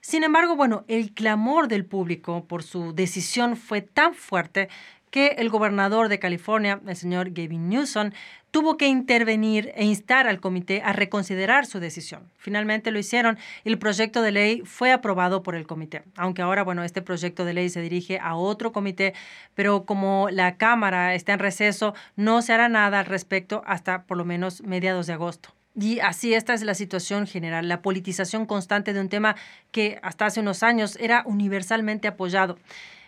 Sin 0.00 0.22
embargo, 0.22 0.54
bueno, 0.54 0.84
el 0.86 1.14
clamor 1.14 1.66
del 1.66 1.84
público 1.84 2.44
por 2.44 2.62
su 2.62 2.92
decisión 2.92 3.56
fue 3.56 3.80
tan 3.80 4.14
fuerte 4.14 4.68
que 5.12 5.36
el 5.38 5.50
gobernador 5.50 6.08
de 6.08 6.18
California, 6.18 6.80
el 6.86 6.96
señor 6.96 7.30
Gavin 7.32 7.68
Newsom, 7.68 8.10
tuvo 8.50 8.76
que 8.76 8.86
intervenir 8.88 9.70
e 9.76 9.84
instar 9.84 10.26
al 10.26 10.40
comité 10.40 10.82
a 10.82 10.92
reconsiderar 10.94 11.66
su 11.66 11.80
decisión. 11.80 12.30
Finalmente 12.38 12.90
lo 12.90 12.98
hicieron 12.98 13.38
y 13.62 13.68
el 13.68 13.78
proyecto 13.78 14.22
de 14.22 14.32
ley 14.32 14.62
fue 14.64 14.90
aprobado 14.90 15.42
por 15.42 15.54
el 15.54 15.66
comité. 15.66 16.02
Aunque 16.16 16.40
ahora, 16.40 16.64
bueno, 16.64 16.82
este 16.82 17.02
proyecto 17.02 17.44
de 17.44 17.52
ley 17.52 17.68
se 17.68 17.82
dirige 17.82 18.18
a 18.18 18.34
otro 18.34 18.72
comité, 18.72 19.12
pero 19.54 19.84
como 19.84 20.28
la 20.30 20.56
Cámara 20.56 21.14
está 21.14 21.34
en 21.34 21.40
receso, 21.40 21.94
no 22.16 22.40
se 22.40 22.54
hará 22.54 22.70
nada 22.70 23.00
al 23.00 23.06
respecto 23.06 23.62
hasta 23.66 24.04
por 24.04 24.16
lo 24.16 24.24
menos 24.24 24.62
mediados 24.62 25.06
de 25.06 25.12
agosto. 25.12 25.50
Y 25.78 26.00
así 26.00 26.32
esta 26.32 26.54
es 26.54 26.62
la 26.62 26.74
situación 26.74 27.26
general, 27.26 27.68
la 27.68 27.82
politización 27.82 28.46
constante 28.46 28.94
de 28.94 29.00
un 29.00 29.10
tema 29.10 29.36
que 29.70 29.98
hasta 30.02 30.26
hace 30.26 30.40
unos 30.40 30.62
años 30.62 30.96
era 31.00 31.22
universalmente 31.26 32.08
apoyado. 32.08 32.58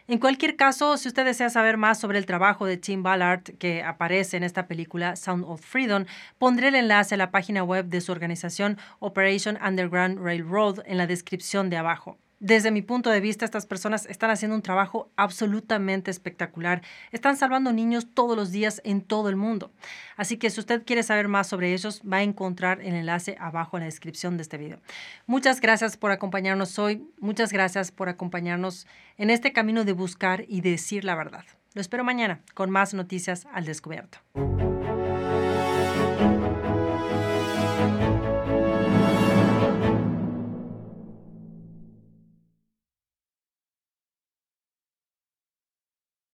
En 0.06 0.18
cualquier 0.18 0.56
caso, 0.56 0.98
si 0.98 1.08
usted 1.08 1.24
desea 1.24 1.48
saber 1.48 1.78
más 1.78 1.98
sobre 1.98 2.18
el 2.18 2.26
trabajo 2.26 2.66
de 2.66 2.76
Tim 2.76 3.02
Ballard 3.02 3.42
que 3.58 3.82
aparece 3.82 4.36
en 4.36 4.42
esta 4.42 4.66
película 4.66 5.16
Sound 5.16 5.44
of 5.46 5.62
Freedom, 5.62 6.04
pondré 6.36 6.68
el 6.68 6.74
enlace 6.74 7.14
a 7.14 7.18
la 7.18 7.30
página 7.30 7.64
web 7.64 7.86
de 7.86 8.02
su 8.02 8.12
organización 8.12 8.76
Operation 8.98 9.58
Underground 9.66 10.18
Railroad 10.22 10.80
en 10.84 10.98
la 10.98 11.06
descripción 11.06 11.70
de 11.70 11.78
abajo. 11.78 12.18
Desde 12.46 12.70
mi 12.70 12.82
punto 12.82 13.08
de 13.08 13.20
vista, 13.20 13.46
estas 13.46 13.64
personas 13.64 14.04
están 14.04 14.30
haciendo 14.30 14.54
un 14.54 14.60
trabajo 14.60 15.10
absolutamente 15.16 16.10
espectacular. 16.10 16.82
Están 17.10 17.38
salvando 17.38 17.72
niños 17.72 18.08
todos 18.12 18.36
los 18.36 18.52
días 18.52 18.82
en 18.84 19.00
todo 19.00 19.30
el 19.30 19.36
mundo. 19.36 19.72
Así 20.18 20.36
que 20.36 20.50
si 20.50 20.60
usted 20.60 20.84
quiere 20.84 21.02
saber 21.02 21.26
más 21.26 21.46
sobre 21.46 21.72
ellos, 21.72 22.02
va 22.02 22.18
a 22.18 22.22
encontrar 22.22 22.82
el 22.82 22.92
enlace 22.92 23.34
abajo 23.40 23.78
en 23.78 23.84
la 23.84 23.86
descripción 23.86 24.36
de 24.36 24.42
este 24.42 24.58
video. 24.58 24.78
Muchas 25.26 25.62
gracias 25.62 25.96
por 25.96 26.10
acompañarnos 26.10 26.78
hoy. 26.78 27.08
Muchas 27.18 27.50
gracias 27.50 27.90
por 27.90 28.10
acompañarnos 28.10 28.86
en 29.16 29.30
este 29.30 29.54
camino 29.54 29.86
de 29.86 29.94
buscar 29.94 30.44
y 30.46 30.60
decir 30.60 31.02
la 31.06 31.14
verdad. 31.14 31.46
Lo 31.72 31.80
espero 31.80 32.04
mañana 32.04 32.42
con 32.52 32.68
más 32.68 32.92
noticias 32.92 33.46
al 33.54 33.64
descubierto. 33.64 34.18